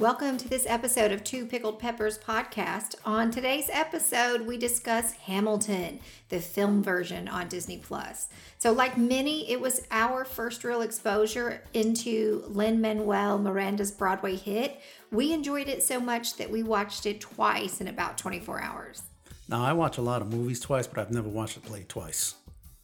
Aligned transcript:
Welcome 0.00 0.38
to 0.38 0.48
this 0.48 0.64
episode 0.66 1.12
of 1.12 1.22
Two 1.22 1.44
Pickled 1.44 1.78
Peppers 1.78 2.16
podcast. 2.16 2.94
On 3.04 3.30
today's 3.30 3.68
episode, 3.70 4.46
we 4.46 4.56
discuss 4.56 5.12
Hamilton, 5.12 6.00
the 6.30 6.40
film 6.40 6.82
version 6.82 7.28
on 7.28 7.48
Disney 7.48 7.76
Plus. 7.76 8.28
So, 8.56 8.72
like 8.72 8.96
many, 8.96 9.50
it 9.50 9.60
was 9.60 9.86
our 9.90 10.24
first 10.24 10.64
real 10.64 10.80
exposure 10.80 11.62
into 11.74 12.42
Lin 12.48 12.80
Manuel 12.80 13.38
Miranda's 13.38 13.90
Broadway 13.90 14.36
hit. 14.36 14.80
We 15.12 15.34
enjoyed 15.34 15.68
it 15.68 15.82
so 15.82 16.00
much 16.00 16.36
that 16.36 16.50
we 16.50 16.62
watched 16.62 17.04
it 17.04 17.20
twice 17.20 17.82
in 17.82 17.86
about 17.86 18.16
24 18.16 18.62
hours. 18.62 19.02
Now, 19.50 19.62
I 19.62 19.74
watch 19.74 19.98
a 19.98 20.02
lot 20.02 20.22
of 20.22 20.32
movies 20.32 20.60
twice, 20.60 20.86
but 20.86 20.98
I've 20.98 21.12
never 21.12 21.28
watched 21.28 21.58
a 21.58 21.60
play 21.60 21.84
twice. 21.86 22.36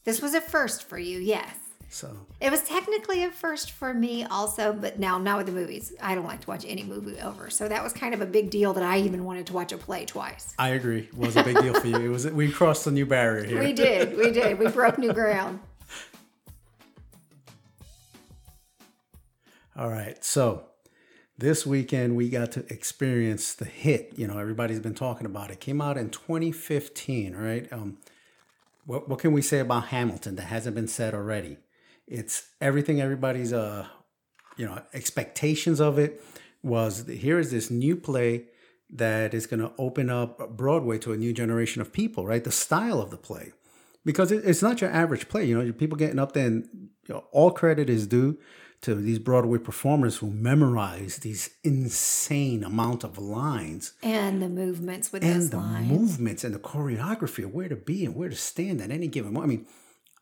This 0.04 0.20
was 0.20 0.34
a 0.34 0.42
first 0.42 0.86
for 0.86 0.98
you, 0.98 1.18
yes. 1.18 1.65
So 1.96 2.14
It 2.42 2.50
was 2.50 2.62
technically 2.62 3.24
a 3.24 3.30
first 3.30 3.70
for 3.70 3.94
me 3.94 4.24
also, 4.24 4.74
but 4.74 4.98
now 4.98 5.16
not 5.16 5.38
with 5.38 5.46
the 5.46 5.52
movies. 5.52 5.94
I 5.98 6.14
don't 6.14 6.26
like 6.26 6.42
to 6.42 6.46
watch 6.46 6.66
any 6.68 6.82
movie 6.82 7.18
over. 7.20 7.48
So 7.48 7.68
that 7.68 7.82
was 7.82 7.94
kind 7.94 8.12
of 8.12 8.20
a 8.20 8.26
big 8.26 8.50
deal 8.50 8.74
that 8.74 8.82
I 8.82 8.98
even 8.98 9.24
wanted 9.24 9.46
to 9.46 9.54
watch 9.54 9.72
a 9.72 9.78
play 9.78 10.04
twice. 10.04 10.52
I 10.58 10.68
agree. 10.68 11.08
It 11.08 11.16
was 11.16 11.36
a 11.36 11.42
big 11.42 11.58
deal 11.58 11.72
for 11.72 11.86
you. 11.86 11.96
It 11.96 12.08
was 12.08 12.26
we 12.26 12.52
crossed 12.52 12.86
a 12.86 12.90
new 12.90 13.06
barrier 13.06 13.44
here. 13.44 13.60
We 13.60 13.72
did. 13.72 14.18
We 14.18 14.30
did. 14.30 14.58
We 14.58 14.68
broke 14.68 14.98
new 14.98 15.14
ground. 15.14 15.60
All 19.74 19.88
right. 19.88 20.22
So 20.22 20.66
this 21.38 21.64
weekend 21.64 22.14
we 22.14 22.28
got 22.28 22.52
to 22.52 22.70
experience 22.70 23.54
the 23.54 23.64
hit. 23.64 24.12
You 24.16 24.26
know, 24.26 24.36
everybody's 24.36 24.80
been 24.80 24.94
talking 24.94 25.24
about 25.24 25.50
it. 25.50 25.60
Came 25.60 25.80
out 25.80 25.96
in 25.96 26.10
2015, 26.10 27.34
right? 27.34 27.72
Um, 27.72 27.96
what 28.84 29.08
what 29.08 29.18
can 29.18 29.32
we 29.32 29.40
say 29.40 29.60
about 29.60 29.86
Hamilton 29.86 30.36
that 30.36 30.42
hasn't 30.42 30.76
been 30.76 30.88
said 30.88 31.14
already? 31.14 31.56
It's 32.06 32.48
everything 32.60 33.00
everybody's 33.00 33.52
uh 33.52 33.86
you 34.56 34.66
know 34.66 34.80
expectations 34.94 35.80
of 35.80 35.98
it 35.98 36.22
was 36.62 37.06
here 37.06 37.38
is 37.38 37.50
this 37.50 37.70
new 37.70 37.96
play 37.96 38.46
that 38.90 39.34
is 39.34 39.46
going 39.46 39.60
to 39.60 39.72
open 39.78 40.08
up 40.10 40.56
Broadway 40.56 40.98
to 40.98 41.12
a 41.12 41.16
new 41.16 41.32
generation 41.32 41.82
of 41.82 41.92
people, 41.92 42.24
right? 42.26 42.44
The 42.44 42.52
style 42.52 43.00
of 43.00 43.10
the 43.10 43.16
play. 43.16 43.52
Because 44.04 44.30
it, 44.30 44.44
it's 44.44 44.62
not 44.62 44.80
your 44.80 44.90
average 44.90 45.28
play, 45.28 45.44
you 45.44 45.60
know, 45.60 45.72
people 45.72 45.98
getting 45.98 46.20
up 46.20 46.32
there 46.32 46.46
and 46.46 46.68
you 47.08 47.14
know, 47.14 47.24
all 47.32 47.50
credit 47.50 47.90
is 47.90 48.06
due 48.06 48.38
to 48.82 48.94
these 48.94 49.18
Broadway 49.18 49.58
performers 49.58 50.18
who 50.18 50.30
memorize 50.30 51.16
these 51.18 51.50
insane 51.64 52.62
amount 52.62 53.02
of 53.02 53.18
lines 53.18 53.94
And 54.02 54.40
the 54.40 54.48
movements 54.48 55.12
with 55.12 55.24
and 55.24 55.50
the 55.50 55.56
lines. 55.56 55.90
movements 55.90 56.44
and 56.44 56.54
the 56.54 56.60
choreography 56.60 57.42
of 57.44 57.52
where 57.52 57.68
to 57.68 57.74
be 57.76 58.04
and 58.04 58.14
where 58.14 58.28
to 58.28 58.36
stand 58.36 58.80
at 58.80 58.90
any 58.92 59.08
given 59.08 59.32
moment. 59.32 59.50
I 59.52 59.56
mean, 59.56 59.66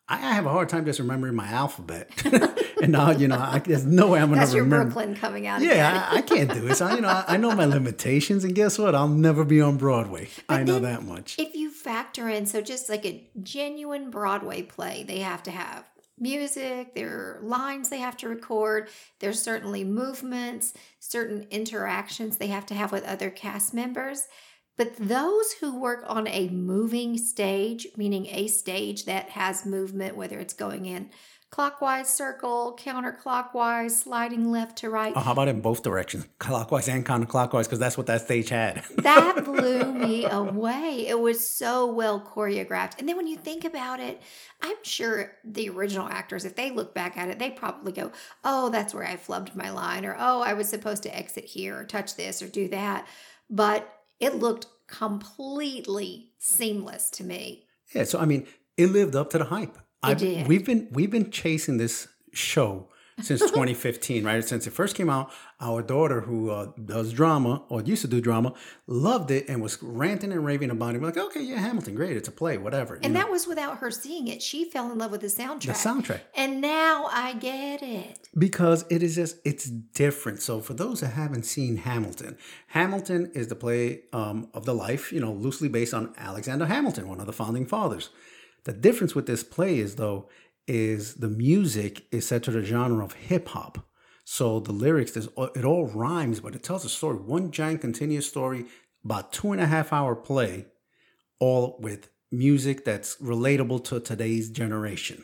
I 0.07 0.15
I 0.15 0.33
have 0.33 0.45
a 0.45 0.49
hard 0.49 0.69
time 0.69 0.85
just 0.85 0.99
remembering 0.99 1.35
my 1.35 1.47
alphabet, 1.47 2.09
and 2.81 2.91
now 2.91 3.11
you 3.11 3.27
know 3.27 3.37
I, 3.37 3.59
there's 3.59 3.85
no 3.85 4.09
way 4.09 4.21
I'm 4.21 4.31
That's 4.31 4.53
your 4.53 4.63
remember. 4.63 4.93
Brooklyn 4.93 5.15
coming 5.15 5.47
out. 5.47 5.61
Yeah. 5.61 6.07
I, 6.11 6.17
I 6.17 6.21
can't 6.21 6.53
do 6.53 6.67
it. 6.67 6.75
So 6.75 6.93
you 6.93 7.01
know, 7.01 7.07
I, 7.07 7.25
I 7.29 7.37
know 7.37 7.55
my 7.55 7.65
limitations, 7.65 8.43
and 8.43 8.53
guess 8.53 8.77
what? 8.77 8.95
I'll 8.95 9.07
never 9.07 9.43
be 9.43 9.61
on 9.61 9.77
Broadway. 9.77 10.29
I 10.47 10.63
know 10.63 10.79
that 10.79 11.03
much. 11.03 11.37
If 11.39 11.55
you 11.55 11.71
factor 11.71 12.29
in, 12.29 12.45
so 12.45 12.61
just 12.61 12.89
like 12.89 13.05
a 13.05 13.27
genuine 13.41 14.09
Broadway 14.11 14.61
play, 14.61 15.03
they 15.03 15.19
have 15.19 15.43
to 15.43 15.51
have 15.51 15.85
music, 16.17 16.95
there 16.95 17.09
are 17.09 17.39
lines 17.43 17.89
they 17.89 17.99
have 17.99 18.15
to 18.17 18.29
record, 18.29 18.89
there's 19.19 19.41
certainly 19.41 19.83
movements, 19.83 20.73
certain 20.99 21.45
interactions 21.51 22.37
they 22.37 22.47
have 22.47 22.65
to 22.67 22.73
have 22.73 22.91
with 22.91 23.03
other 23.03 23.29
cast 23.29 23.73
members. 23.73 24.27
But 24.77 24.95
those 24.97 25.53
who 25.53 25.79
work 25.79 26.03
on 26.07 26.27
a 26.27 26.49
moving 26.49 27.17
stage, 27.17 27.87
meaning 27.95 28.27
a 28.29 28.47
stage 28.47 29.05
that 29.05 29.29
has 29.29 29.65
movement, 29.65 30.17
whether 30.17 30.39
it's 30.39 30.53
going 30.53 30.85
in 30.85 31.09
clockwise 31.55 32.09
circle, 32.09 32.77
counterclockwise, 32.77 33.91
sliding 33.91 34.51
left 34.51 34.77
to 34.79 34.89
right, 34.89 35.13
Oh, 35.15 35.21
how 35.21 35.31
about 35.31 35.47
in 35.47 35.61
both 35.61 35.83
directions, 35.83 36.27
clockwise 36.37 36.89
and 36.89 37.05
counterclockwise? 37.05 37.63
Because 37.63 37.79
that's 37.79 37.97
what 37.97 38.07
that 38.07 38.21
stage 38.21 38.49
had. 38.49 38.83
that 38.97 39.45
blew 39.45 39.93
me 39.93 40.25
away. 40.25 41.05
It 41.07 41.17
was 41.17 41.47
so 41.47 41.85
well 41.85 42.19
choreographed. 42.19 42.99
And 42.99 43.07
then 43.07 43.15
when 43.15 43.27
you 43.27 43.37
think 43.37 43.63
about 43.63 44.01
it, 44.01 44.21
I'm 44.61 44.75
sure 44.83 45.37
the 45.45 45.69
original 45.69 46.09
actors, 46.09 46.43
if 46.43 46.57
they 46.57 46.71
look 46.71 46.93
back 46.93 47.15
at 47.17 47.29
it, 47.29 47.39
they 47.39 47.51
probably 47.51 47.93
go, 47.93 48.11
Oh, 48.43 48.69
that's 48.69 48.93
where 48.93 49.07
I 49.07 49.15
flubbed 49.15 49.55
my 49.55 49.69
line, 49.69 50.05
or 50.05 50.17
Oh, 50.19 50.41
I 50.41 50.53
was 50.53 50.67
supposed 50.67 51.03
to 51.03 51.15
exit 51.15 51.45
here, 51.45 51.79
or 51.79 51.85
touch 51.85 52.17
this, 52.17 52.41
or 52.41 52.47
do 52.47 52.67
that. 52.69 53.07
But 53.49 53.89
it 54.19 54.35
looked 54.35 54.67
completely 54.87 56.31
seamless 56.37 57.09
to 57.11 57.23
me. 57.23 57.65
Yeah, 57.93 58.03
so 58.03 58.19
I 58.19 58.25
mean, 58.25 58.47
it 58.77 58.87
lived 58.87 59.15
up 59.15 59.29
to 59.31 59.37
the 59.37 59.45
hype. 59.45 59.77
I 60.03 60.13
did. 60.13 60.47
We've 60.47 60.65
been 60.65 60.87
we've 60.91 61.11
been 61.11 61.31
chasing 61.31 61.77
this 61.77 62.07
show 62.33 62.89
since 63.21 63.39
2015, 63.49 64.23
right? 64.23 64.43
Since 64.43 64.67
it 64.67 64.71
first 64.71 64.95
came 64.95 65.09
out, 65.09 65.31
our 65.61 65.81
daughter, 65.81 66.21
who 66.21 66.49
uh, 66.49 66.71
does 66.83 67.13
drama 67.13 67.63
or 67.69 67.81
used 67.81 68.01
to 68.01 68.07
do 68.07 68.19
drama, 68.19 68.53
loved 68.87 69.31
it 69.31 69.47
and 69.47 69.61
was 69.61 69.81
ranting 69.81 70.31
and 70.31 70.45
raving 70.45 70.69
about 70.69 70.95
it. 70.95 71.01
We're 71.01 71.07
like, 71.07 71.17
okay, 71.17 71.41
yeah, 71.41 71.59
Hamilton, 71.59 71.95
great, 71.95 72.17
it's 72.17 72.27
a 72.27 72.31
play, 72.31 72.57
whatever. 72.57 72.95
And 72.95 73.13
know? 73.13 73.21
that 73.21 73.31
was 73.31 73.47
without 73.47 73.77
her 73.77 73.89
seeing 73.91 74.27
it. 74.27 74.41
She 74.41 74.69
fell 74.69 74.91
in 74.91 74.97
love 74.97 75.11
with 75.11 75.21
the 75.21 75.27
soundtrack. 75.27 75.61
the 75.61 75.71
soundtrack 75.73 76.19
And 76.35 76.61
now 76.61 77.07
I 77.11 77.33
get 77.33 77.81
it. 77.81 78.27
because 78.37 78.85
it 78.89 79.01
is 79.01 79.15
just 79.15 79.37
it's 79.45 79.65
different. 79.65 80.41
So 80.41 80.59
for 80.59 80.73
those 80.73 80.99
that 81.01 81.09
haven't 81.13 81.43
seen 81.43 81.77
Hamilton, 81.77 82.37
Hamilton 82.67 83.31
is 83.33 83.47
the 83.47 83.55
play 83.55 84.01
um, 84.11 84.49
of 84.53 84.65
the 84.65 84.73
life, 84.73 85.13
you 85.13 85.21
know, 85.21 85.31
loosely 85.31 85.69
based 85.69 85.93
on 85.93 86.13
Alexander 86.17 86.65
Hamilton, 86.65 87.07
one 87.07 87.19
of 87.19 87.27
the 87.27 87.33
founding 87.33 87.65
fathers. 87.65 88.09
The 88.65 88.73
difference 88.73 89.13
with 89.13 89.27
this 89.27 89.43
play 89.43 89.77
is 89.77 89.95
though 89.95 90.27
is 90.67 91.15
the 91.15 91.29
music 91.29 92.05
is 92.11 92.27
set 92.27 92.43
to 92.43 92.51
the 92.51 92.63
genre 92.63 93.03
of 93.03 93.13
hip 93.13 93.49
hop. 93.49 93.87
So 94.23 94.59
the 94.59 94.71
lyrics, 94.71 95.15
it 95.15 95.65
all 95.65 95.85
rhymes, 95.85 96.39
but 96.39 96.55
it 96.55 96.63
tells 96.63 96.83
a 96.83 96.89
story, 96.89 97.17
one 97.17 97.51
giant 97.51 97.81
continuous 97.81 98.27
story, 98.27 98.65
about 99.03 99.31
two 99.31 99.51
and 99.51 99.61
a 99.61 99.67
half 99.67 99.93
hour 99.93 100.15
play, 100.15 100.65
all 101.39 101.77
with 101.79 102.09
music 102.31 102.83
that's 102.85 103.17
relatable 103.17 103.83
to 103.85 103.99
today's 103.99 104.49
generation. 104.49 105.23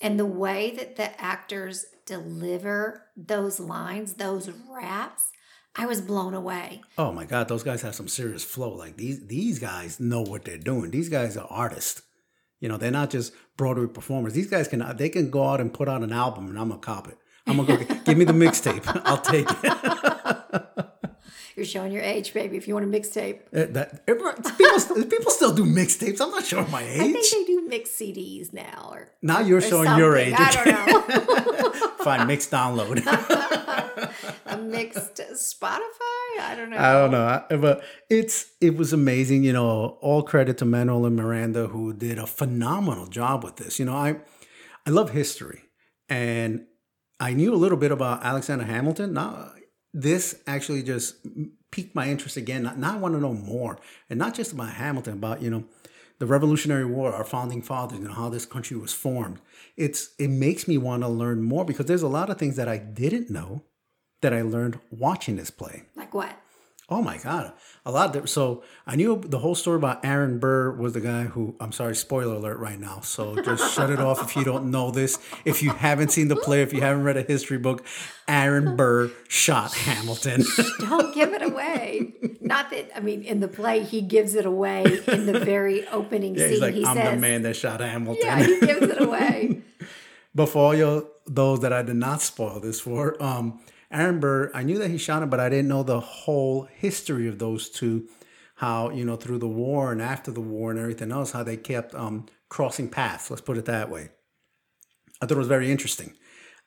And 0.00 0.18
the 0.18 0.26
way 0.26 0.74
that 0.76 0.96
the 0.96 1.20
actors 1.20 1.86
deliver 2.04 3.06
those 3.16 3.60
lines, 3.60 4.14
those 4.14 4.50
raps, 4.68 5.30
I 5.76 5.86
was 5.86 6.00
blown 6.00 6.34
away. 6.34 6.82
Oh 6.98 7.12
my 7.12 7.24
God, 7.24 7.48
those 7.48 7.62
guys 7.62 7.82
have 7.82 7.94
some 7.94 8.08
serious 8.08 8.44
flow. 8.44 8.74
Like 8.74 8.96
these 8.96 9.26
these 9.26 9.58
guys 9.58 10.00
know 10.00 10.22
what 10.22 10.44
they're 10.44 10.58
doing. 10.58 10.90
These 10.90 11.08
guys 11.08 11.36
are 11.36 11.46
artists. 11.48 12.02
You 12.62 12.68
know, 12.68 12.76
they're 12.76 12.92
not 12.92 13.10
just 13.10 13.32
Broadway 13.56 13.88
performers. 13.88 14.34
These 14.34 14.46
guys 14.46 14.68
can 14.68 14.96
they 14.96 15.08
can 15.08 15.30
go 15.30 15.48
out 15.48 15.60
and 15.60 15.74
put 15.74 15.88
out 15.88 16.02
an 16.04 16.12
album, 16.12 16.48
and 16.48 16.56
I'm 16.56 16.68
gonna 16.68 16.80
cop 16.80 17.08
it. 17.08 17.18
I'm 17.44 17.56
gonna 17.56 17.84
go 17.84 17.94
give 18.04 18.16
me 18.16 18.24
the 18.24 18.32
mixtape. 18.32 18.84
I'll 19.04 19.20
take 19.20 19.48
it. 19.50 20.88
You're 21.56 21.66
showing 21.66 21.92
your 21.92 22.02
age, 22.02 22.32
baby, 22.32 22.56
if 22.56 22.66
you 22.68 22.74
want 22.74 22.86
a 22.86 22.88
mixtape. 22.88 23.40
Uh, 23.52 23.66
that 23.72 24.06
people 24.06 24.32
people 25.06 25.30
still 25.32 25.52
do 25.52 25.64
mixtapes. 25.64 26.20
I'm 26.20 26.30
not 26.30 26.46
showing 26.46 26.70
my 26.70 26.82
age. 26.82 27.00
I 27.00 27.12
think 27.12 27.30
they 27.30 27.44
do 27.44 27.66
mixed 27.68 27.98
CDs 27.98 28.52
now. 28.52 28.90
Or 28.92 29.12
Now 29.22 29.40
you're 29.40 29.58
or 29.58 29.60
showing 29.60 29.98
your 29.98 30.16
age. 30.16 30.34
I 30.38 30.52
don't 30.52 30.66
know. 30.86 31.72
Fine, 32.04 32.28
mix 32.28 32.48
download. 32.48 33.02
A 34.46 34.58
mixed 34.58 35.16
Spotify? 35.16 36.40
I 36.40 36.54
don't 36.56 36.70
know. 36.70 36.76
I 36.76 36.92
don't 36.92 37.10
know, 37.10 37.58
but 37.60 37.84
it's 38.08 38.52
it 38.60 38.76
was 38.76 38.92
amazing. 38.92 39.44
You 39.44 39.52
know, 39.52 39.98
all 40.00 40.22
credit 40.22 40.58
to 40.58 40.64
Manuel 40.64 41.06
and 41.06 41.16
Miranda 41.16 41.68
who 41.68 41.92
did 41.92 42.18
a 42.18 42.26
phenomenal 42.26 43.06
job 43.06 43.44
with 43.44 43.56
this. 43.56 43.78
You 43.78 43.84
know, 43.84 43.94
I 43.94 44.16
I 44.86 44.90
love 44.90 45.10
history, 45.10 45.62
and 46.08 46.66
I 47.20 47.34
knew 47.34 47.54
a 47.54 47.56
little 47.56 47.78
bit 47.78 47.92
about 47.92 48.24
Alexander 48.24 48.64
Hamilton. 48.64 49.12
Now, 49.14 49.52
this 49.94 50.40
actually 50.46 50.82
just 50.82 51.16
piqued 51.70 51.94
my 51.94 52.08
interest 52.08 52.36
again. 52.36 52.64
Now, 52.64 52.74
now 52.76 52.94
I 52.94 52.98
want 52.98 53.14
to 53.14 53.20
know 53.20 53.34
more, 53.34 53.78
and 54.10 54.18
not 54.18 54.34
just 54.34 54.52
about 54.52 54.70
Hamilton, 54.70 55.14
about 55.14 55.42
you 55.42 55.50
know 55.50 55.64
the 56.18 56.26
Revolutionary 56.26 56.84
War, 56.84 57.12
our 57.12 57.24
founding 57.24 57.62
fathers, 57.62 57.98
and 57.98 58.12
how 58.12 58.28
this 58.28 58.46
country 58.46 58.76
was 58.76 58.92
formed. 58.92 59.40
It's 59.76 60.14
it 60.18 60.28
makes 60.28 60.68
me 60.68 60.78
want 60.78 61.02
to 61.02 61.08
learn 61.08 61.42
more 61.42 61.64
because 61.64 61.86
there's 61.86 62.02
a 62.02 62.08
lot 62.08 62.30
of 62.30 62.38
things 62.38 62.56
that 62.56 62.68
I 62.68 62.78
didn't 62.78 63.30
know 63.30 63.64
that 64.22 64.32
I 64.32 64.42
learned 64.42 64.80
watching 64.90 65.36
this 65.36 65.50
play. 65.50 65.84
Like 65.94 66.14
what? 66.14 66.34
Oh 66.88 67.00
my 67.00 67.16
God, 67.16 67.52
a 67.86 67.90
lot. 67.90 68.14
Of, 68.14 68.28
so 68.28 68.62
I 68.86 68.96
knew 68.96 69.18
the 69.24 69.38
whole 69.38 69.54
story 69.54 69.76
about 69.76 70.04
Aaron 70.04 70.38
Burr 70.38 70.72
was 70.72 70.92
the 70.92 71.00
guy 71.00 71.24
who. 71.24 71.56
I'm 71.58 71.72
sorry, 71.72 71.96
spoiler 71.96 72.34
alert 72.34 72.58
right 72.58 72.78
now. 72.78 73.00
So 73.00 73.40
just 73.40 73.74
shut 73.74 73.88
it 73.88 73.98
off 73.98 74.22
if 74.22 74.36
you 74.36 74.44
don't 74.44 74.70
know 74.70 74.90
this. 74.90 75.18
If 75.46 75.62
you 75.62 75.70
haven't 75.70 76.10
seen 76.10 76.28
the 76.28 76.36
play, 76.36 76.60
if 76.60 76.72
you 76.72 76.82
haven't 76.82 77.04
read 77.04 77.16
a 77.16 77.22
history 77.22 77.56
book, 77.56 77.86
Aaron 78.28 78.76
Burr 78.76 79.10
shot 79.28 79.72
Hamilton. 79.72 80.44
Don't 80.80 81.14
give 81.14 81.32
it 81.32 81.40
away. 81.40 82.12
Not 82.42 82.70
that 82.70 82.94
I 82.94 83.00
mean, 83.00 83.22
in 83.22 83.40
the 83.40 83.48
play, 83.48 83.84
he 83.84 84.02
gives 84.02 84.34
it 84.34 84.44
away 84.44 84.84
in 85.08 85.24
the 85.24 85.40
very 85.40 85.86
opening 85.88 86.34
yeah, 86.34 86.42
scene. 86.42 86.50
he's 86.50 86.60
like, 86.60 86.74
he 86.74 86.84
I'm 86.84 86.96
says, 86.96 87.14
the 87.14 87.16
man 87.16 87.42
that 87.42 87.56
shot 87.56 87.80
Hamilton. 87.80 88.26
"Yeah, 88.26 88.42
he 88.42 88.60
gives 88.60 88.82
it 88.82 89.00
away." 89.00 89.62
But 90.34 90.46
for 90.46 90.58
all 90.58 90.74
your 90.74 91.08
those 91.26 91.60
that 91.60 91.72
I 91.74 91.82
did 91.82 91.96
not 91.96 92.22
spoil 92.22 92.58
this 92.58 92.80
for, 92.80 93.22
um, 93.22 93.60
Aaron 93.92 94.20
Burr, 94.20 94.50
I 94.54 94.62
knew 94.62 94.78
that 94.78 94.90
he 94.90 94.98
shot 94.98 95.22
him, 95.22 95.30
but 95.30 95.40
I 95.40 95.48
didn't 95.48 95.68
know 95.68 95.82
the 95.82 96.00
whole 96.00 96.64
history 96.64 97.28
of 97.28 97.38
those 97.38 97.68
two. 97.68 98.08
How 98.56 98.90
you 98.90 99.04
know 99.04 99.16
through 99.16 99.38
the 99.38 99.48
war 99.48 99.90
and 99.90 100.00
after 100.00 100.30
the 100.30 100.40
war 100.40 100.70
and 100.70 100.78
everything 100.78 101.10
else, 101.10 101.32
how 101.32 101.42
they 101.42 101.56
kept 101.56 101.94
um, 101.94 102.26
crossing 102.48 102.88
paths. 102.88 103.30
Let's 103.30 103.42
put 103.42 103.58
it 103.58 103.64
that 103.64 103.90
way. 103.90 104.10
I 105.20 105.26
thought 105.26 105.34
it 105.34 105.38
was 105.38 105.48
very 105.48 105.70
interesting. 105.70 106.14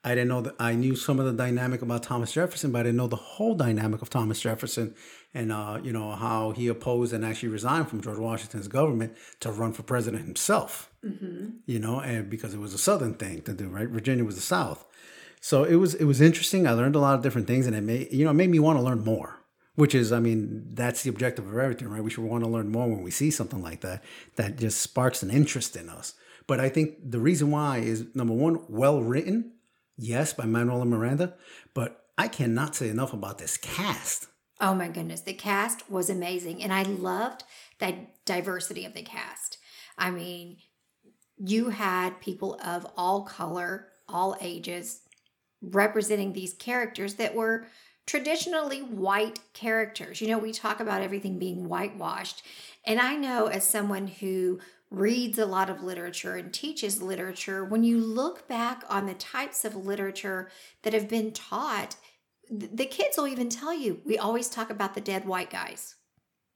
I 0.03 0.09
didn't 0.09 0.27
know 0.27 0.41
that 0.41 0.55
I 0.59 0.73
knew 0.73 0.95
some 0.95 1.19
of 1.19 1.25
the 1.25 1.33
dynamic 1.33 1.81
about 1.81 2.03
Thomas 2.03 2.31
Jefferson, 2.31 2.71
but 2.71 2.79
I 2.79 2.83
didn't 2.83 2.97
know 2.97 3.07
the 3.07 3.15
whole 3.15 3.55
dynamic 3.55 4.03
of 4.03 4.09
Thomas 4.09 4.39
Jefferson 4.39 4.93
and 5.35 5.51
uh, 5.51 5.79
you 5.83 5.91
know 5.91 6.11
how 6.11 6.51
he 6.51 6.67
opposed 6.69 7.11
and 7.11 7.25
actually 7.25 7.49
resigned 7.49 7.89
from 7.89 8.01
George 8.01 8.17
Washington's 8.17 8.69
government 8.69 9.15
to 9.41 9.51
run 9.51 9.73
for 9.73 9.83
president 9.83 10.25
himself. 10.25 10.91
Mm-hmm. 11.03 11.57
You 11.65 11.79
know, 11.79 11.99
and 11.99 12.29
because 12.29 12.53
it 12.53 12.59
was 12.59 12.73
a 12.73 12.77
Southern 12.77 13.15
thing 13.15 13.41
to 13.41 13.53
do, 13.53 13.67
right? 13.67 13.89
Virginia 13.89 14.23
was 14.23 14.35
the 14.35 14.41
South, 14.41 14.87
so 15.45 15.63
it 15.63 15.75
was 15.75 15.93
it 15.93 16.05
was 16.05 16.21
interesting. 16.21 16.65
I 16.65 16.71
learned 16.71 16.95
a 16.95 16.99
lot 16.99 17.13
of 17.13 17.21
different 17.21 17.45
things, 17.45 17.67
and 17.67 17.75
it 17.75 17.81
made 17.81 18.11
you 18.11 18.25
know 18.25 18.31
it 18.31 18.33
made 18.33 18.49
me 18.49 18.57
want 18.57 18.79
to 18.79 18.83
learn 18.83 19.03
more. 19.03 19.41
Which 19.75 19.93
is, 19.93 20.11
I 20.11 20.19
mean, 20.19 20.69
that's 20.73 21.03
the 21.03 21.09
objective 21.11 21.45
of 21.45 21.55
everything, 21.55 21.87
right? 21.87 22.03
We 22.03 22.09
should 22.09 22.23
want 22.23 22.43
to 22.43 22.49
learn 22.49 22.71
more 22.71 22.87
when 22.87 23.03
we 23.03 23.11
see 23.11 23.29
something 23.29 23.61
like 23.61 23.81
that 23.81 24.03
that 24.37 24.57
just 24.57 24.81
sparks 24.81 25.21
an 25.21 25.29
interest 25.29 25.75
in 25.75 25.87
us. 25.87 26.15
But 26.47 26.59
I 26.59 26.69
think 26.69 27.11
the 27.11 27.19
reason 27.19 27.51
why 27.51 27.77
is 27.77 28.07
number 28.15 28.33
one, 28.33 28.61
well 28.69 29.03
written, 29.03 29.51
yes, 29.97 30.33
by 30.33 30.45
Manuel 30.45 30.83
Miranda. 30.85 31.35
But 31.75 32.05
I 32.17 32.27
cannot 32.27 32.73
say 32.73 32.89
enough 32.89 33.13
about 33.13 33.37
this 33.37 33.55
cast. 33.55 34.27
Oh 34.59 34.73
my 34.73 34.87
goodness, 34.87 35.21
the 35.21 35.33
cast 35.33 35.91
was 35.91 36.09
amazing. 36.09 36.63
And 36.63 36.73
I 36.73 36.83
loved 36.83 37.43
that 37.77 38.25
diversity 38.25 38.83
of 38.85 38.95
the 38.95 39.03
cast. 39.03 39.59
I 39.95 40.09
mean, 40.09 40.57
you 41.37 41.69
had 41.69 42.19
people 42.19 42.59
of 42.65 42.87
all 42.97 43.25
color, 43.25 43.89
all 44.07 44.35
ages 44.41 45.01
representing 45.69 46.33
these 46.33 46.53
characters 46.53 47.15
that 47.15 47.35
were 47.35 47.65
traditionally 48.05 48.81
white 48.81 49.39
characters. 49.53 50.21
You 50.21 50.27
know, 50.27 50.37
we 50.37 50.51
talk 50.51 50.79
about 50.79 51.01
everything 51.01 51.39
being 51.39 51.67
whitewashed. 51.67 52.43
And 52.85 52.99
I 52.99 53.15
know 53.15 53.47
as 53.47 53.67
someone 53.67 54.07
who 54.07 54.59
reads 54.91 55.39
a 55.39 55.45
lot 55.45 55.69
of 55.69 55.83
literature 55.83 56.35
and 56.35 56.53
teaches 56.53 57.01
literature, 57.01 57.65
when 57.65 57.83
you 57.83 57.97
look 57.97 58.47
back 58.47 58.83
on 58.89 59.07
the 59.07 59.15
types 59.15 59.65
of 59.65 59.75
literature 59.75 60.49
that 60.83 60.93
have 60.93 61.09
been 61.09 61.31
taught, 61.31 61.95
the 62.49 62.85
kids 62.85 63.17
will 63.17 63.27
even 63.27 63.49
tell 63.49 63.73
you 63.73 64.01
we 64.05 64.17
always 64.17 64.49
talk 64.49 64.69
about 64.69 64.93
the 64.93 65.01
dead 65.01 65.25
white 65.25 65.49
guys. 65.49 65.95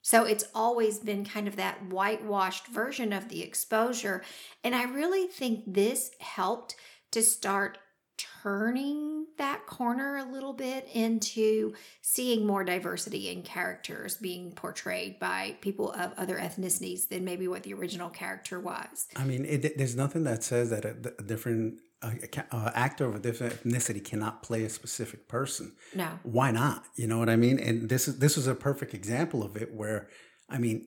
So 0.02 0.24
it's 0.24 0.44
always 0.54 0.98
been 0.98 1.24
kind 1.24 1.46
of 1.46 1.56
that 1.56 1.86
whitewashed 1.86 2.68
version 2.68 3.12
of 3.12 3.28
the 3.28 3.42
exposure. 3.42 4.22
And 4.64 4.74
I 4.74 4.84
really 4.84 5.26
think 5.26 5.64
this 5.66 6.12
helped 6.20 6.76
to 7.10 7.22
start 7.22 7.78
turning 8.42 9.26
that 9.38 9.66
corner 9.66 10.18
a 10.18 10.24
little 10.24 10.52
bit 10.52 10.86
into 10.92 11.74
seeing 12.02 12.46
more 12.46 12.64
diversity 12.64 13.30
in 13.30 13.42
characters 13.42 14.16
being 14.16 14.52
portrayed 14.52 15.18
by 15.18 15.56
people 15.60 15.92
of 15.92 16.12
other 16.16 16.36
ethnicities 16.36 17.08
than 17.08 17.24
maybe 17.24 17.48
what 17.48 17.62
the 17.62 17.72
original 17.72 18.10
character 18.10 18.60
was. 18.60 19.06
I 19.16 19.24
mean, 19.24 19.44
it, 19.44 19.78
there's 19.78 19.96
nothing 19.96 20.24
that 20.24 20.44
says 20.44 20.70
that 20.70 20.84
a, 20.84 20.94
a 21.18 21.22
different 21.22 21.78
uh, 22.02 22.12
uh, 22.50 22.70
actor 22.74 23.06
of 23.06 23.14
a 23.14 23.18
different 23.18 23.62
ethnicity 23.62 24.04
cannot 24.04 24.42
play 24.42 24.64
a 24.64 24.70
specific 24.70 25.28
person. 25.28 25.72
No. 25.94 26.08
Why 26.22 26.50
not? 26.50 26.84
You 26.96 27.06
know 27.06 27.18
what 27.18 27.28
I 27.28 27.36
mean? 27.36 27.58
And 27.58 27.88
this 27.88 28.08
is 28.08 28.18
this 28.18 28.36
was 28.36 28.46
a 28.46 28.54
perfect 28.54 28.94
example 28.94 29.42
of 29.42 29.56
it 29.56 29.74
where 29.74 30.08
I 30.48 30.58
mean 30.58 30.86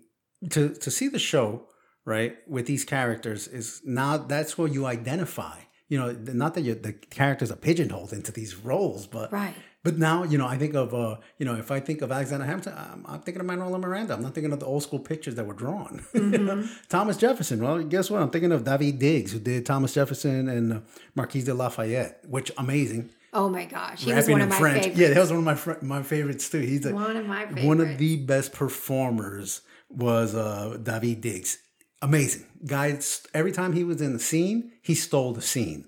to 0.50 0.70
to 0.74 0.92
see 0.92 1.08
the 1.08 1.20
show, 1.20 1.68
right, 2.06 2.38
with 2.48 2.66
these 2.66 2.84
characters 2.84 3.48
is 3.48 3.82
now 3.86 4.18
that's 4.18 4.58
where 4.58 4.68
you 4.68 4.86
identify 4.88 5.60
you 5.94 6.00
know, 6.00 6.12
not 6.34 6.56
that 6.56 6.62
you 6.62 6.74
the 6.74 6.92
characters 6.92 7.52
are 7.52 7.56
pigeonholed 7.56 8.14
into 8.14 8.32
these 8.32 8.56
roles, 8.56 9.06
but 9.06 9.32
right. 9.32 9.54
But 9.84 9.98
now, 9.98 10.24
you 10.24 10.40
know, 10.40 10.48
I 10.48 10.58
think 10.58 10.74
of, 10.74 10.92
uh, 10.94 11.18
you 11.38 11.46
know, 11.46 11.56
if 11.56 11.70
I 11.70 11.80
think 11.82 12.02
of 12.02 12.12
Alexander 12.12 12.46
Hamilton, 12.48 12.74
I'm, 12.76 13.06
I'm 13.06 13.20
thinking 13.20 13.42
of 13.42 13.46
Manuel 13.46 13.78
Miranda. 13.78 14.16
I'm 14.16 14.24
not 14.24 14.34
thinking 14.34 14.52
of 14.54 14.60
the 14.60 14.66
old 14.66 14.82
school 14.82 14.98
pictures 14.98 15.36
that 15.36 15.46
were 15.46 15.54
drawn. 15.54 16.04
Mm-hmm. 16.16 16.74
Thomas 16.90 17.18
Jefferson. 17.18 17.62
Well, 17.62 17.84
guess 17.84 18.10
what? 18.10 18.24
I'm 18.24 18.32
thinking 18.32 18.52
of 18.54 18.64
Daveed 18.64 18.98
Diggs, 18.98 19.34
who 19.34 19.40
did 19.40 19.68
Thomas 19.68 19.94
Jefferson 19.94 20.50
and 20.50 20.74
uh, 20.74 20.80
Marquis 21.14 21.44
de 21.44 21.54
Lafayette, 21.54 22.24
which 22.28 22.52
amazing. 22.58 23.12
Oh 23.34 23.50
my 23.50 23.66
gosh, 23.66 24.04
he 24.04 24.14
was 24.14 24.28
one 24.28 24.42
of 24.42 24.50
my 24.50 24.58
French. 24.58 24.78
favorites. 24.86 25.00
Yeah, 25.00 25.10
that 25.10 25.20
was 25.20 25.30
one 25.30 25.40
of 25.40 25.46
my 25.46 25.56
fr- 25.56 25.84
my 25.84 26.02
favorites 26.02 26.50
too. 26.50 26.60
He's 26.60 26.88
a, 26.88 26.94
one 26.94 27.18
of 27.18 27.28
my 27.28 27.46
favorites. 27.46 27.68
One 27.68 27.82
of 27.82 27.98
the 28.00 28.18
best 28.18 28.54
performers 28.54 29.62
was 29.90 30.34
uh, 30.34 30.78
Daveed 30.82 31.22
Diggs. 31.22 31.60
Amazing 32.04 32.46
guy. 32.66 33.00
Every 33.34 33.54
time 33.54 33.72
he 33.72 33.86
was 33.86 34.02
in 34.02 34.12
the 34.12 34.20
scene, 34.20 34.74
he 34.82 34.94
stole 34.94 35.32
the 35.32 35.42
scene. 35.42 35.86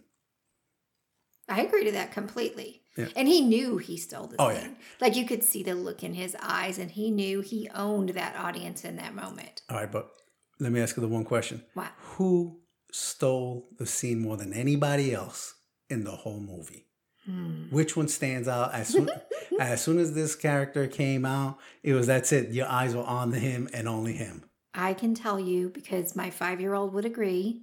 I 1.50 1.62
agree 1.62 1.83
to 1.83 1.91
that 1.91 2.13
completely. 2.13 2.81
Yeah. 2.95 3.07
And 3.17 3.27
he 3.27 3.41
knew 3.41 3.77
he 3.77 3.97
stole 3.97 4.27
the 4.27 4.38
oh, 4.39 4.53
scene. 4.53 4.62
Yeah. 4.62 4.85
Like 5.01 5.17
you 5.17 5.25
could 5.25 5.44
see 5.44 5.62
the 5.62 5.75
look 5.75 6.03
in 6.03 6.13
his 6.13 6.33
eyes, 6.41 6.79
and 6.79 6.89
he 6.89 7.12
knew 7.12 7.41
he 7.41 7.69
owned 7.75 8.09
that 8.09 8.38
audience 8.38 8.85
in 8.85 8.95
that 8.95 9.13
moment. 9.13 9.62
All 9.69 9.75
right, 9.75 9.91
but 9.91 10.09
let 10.57 10.71
me 10.71 10.79
ask 10.79 10.95
you 10.95 11.01
the 11.01 11.09
one 11.09 11.25
question. 11.25 11.62
What? 11.73 11.91
Who 11.97 12.61
stole 12.94 13.68
the 13.77 13.85
scene 13.85 14.21
more 14.21 14.38
than 14.38 14.53
anybody 14.53 15.13
else 15.13 15.56
in 15.89 16.06
the 16.06 16.11
whole 16.11 16.39
movie? 16.39 16.85
Hmm. 17.25 17.65
Which 17.71 17.97
one 17.97 18.07
stands 18.07 18.47
out 18.47 18.73
as 18.73 18.88
soon 18.88 19.09
as 19.59 19.83
soon 19.83 20.00
as 20.00 20.13
this 20.13 20.33
character 20.33 20.88
came 20.88 21.25
out? 21.25 21.57
It 21.83 21.94
was 21.94 22.07
that's 22.07 22.31
it. 22.31 22.51
Your 22.51 22.68
eyes 22.68 22.95
were 22.95 23.03
on 23.03 23.33
him 23.33 23.68
and 23.73 23.89
only 23.89 24.13
him. 24.13 24.45
I 24.75 24.94
can 24.94 25.16
tell 25.16 25.39
you 25.39 25.69
because 25.69 26.16
my 26.16 26.30
five 26.30 26.60
year 26.60 26.74
old 26.74 26.94
would 26.94 27.06
agree. 27.06 27.62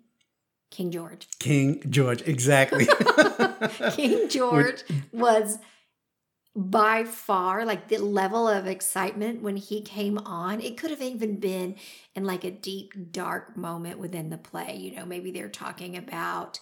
King 0.70 0.90
George. 0.90 1.28
King 1.38 1.82
George, 1.90 2.22
exactly. 2.22 2.88
King 3.90 4.28
George 4.30 4.82
was 5.12 5.58
by 6.54 7.04
far 7.04 7.64
like 7.64 7.88
the 7.88 7.98
level 7.98 8.46
of 8.46 8.66
excitement 8.66 9.40
when 9.40 9.56
he 9.56 9.80
came 9.80 10.18
on 10.18 10.60
it 10.60 10.76
could 10.76 10.90
have 10.90 11.00
even 11.00 11.36
been 11.36 11.74
in 12.14 12.24
like 12.24 12.44
a 12.44 12.50
deep 12.50 12.92
dark 13.10 13.56
moment 13.56 13.98
within 13.98 14.28
the 14.28 14.36
play 14.36 14.76
you 14.76 14.94
know 14.94 15.06
maybe 15.06 15.30
they're 15.30 15.48
talking 15.48 15.96
about 15.96 16.60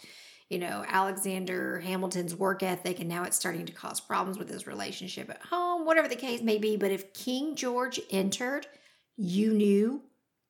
you 0.48 0.60
know 0.60 0.84
alexander 0.86 1.80
hamilton's 1.80 2.36
work 2.36 2.62
ethic 2.62 3.00
and 3.00 3.08
now 3.08 3.24
it's 3.24 3.36
starting 3.36 3.66
to 3.66 3.72
cause 3.72 4.00
problems 4.00 4.38
with 4.38 4.48
his 4.48 4.64
relationship 4.64 5.28
at 5.28 5.42
home 5.42 5.84
whatever 5.84 6.06
the 6.06 6.14
case 6.14 6.40
may 6.40 6.56
be 6.56 6.76
but 6.76 6.92
if 6.92 7.12
king 7.12 7.56
george 7.56 7.98
entered 8.12 8.68
you 9.16 9.52
knew 9.52 10.00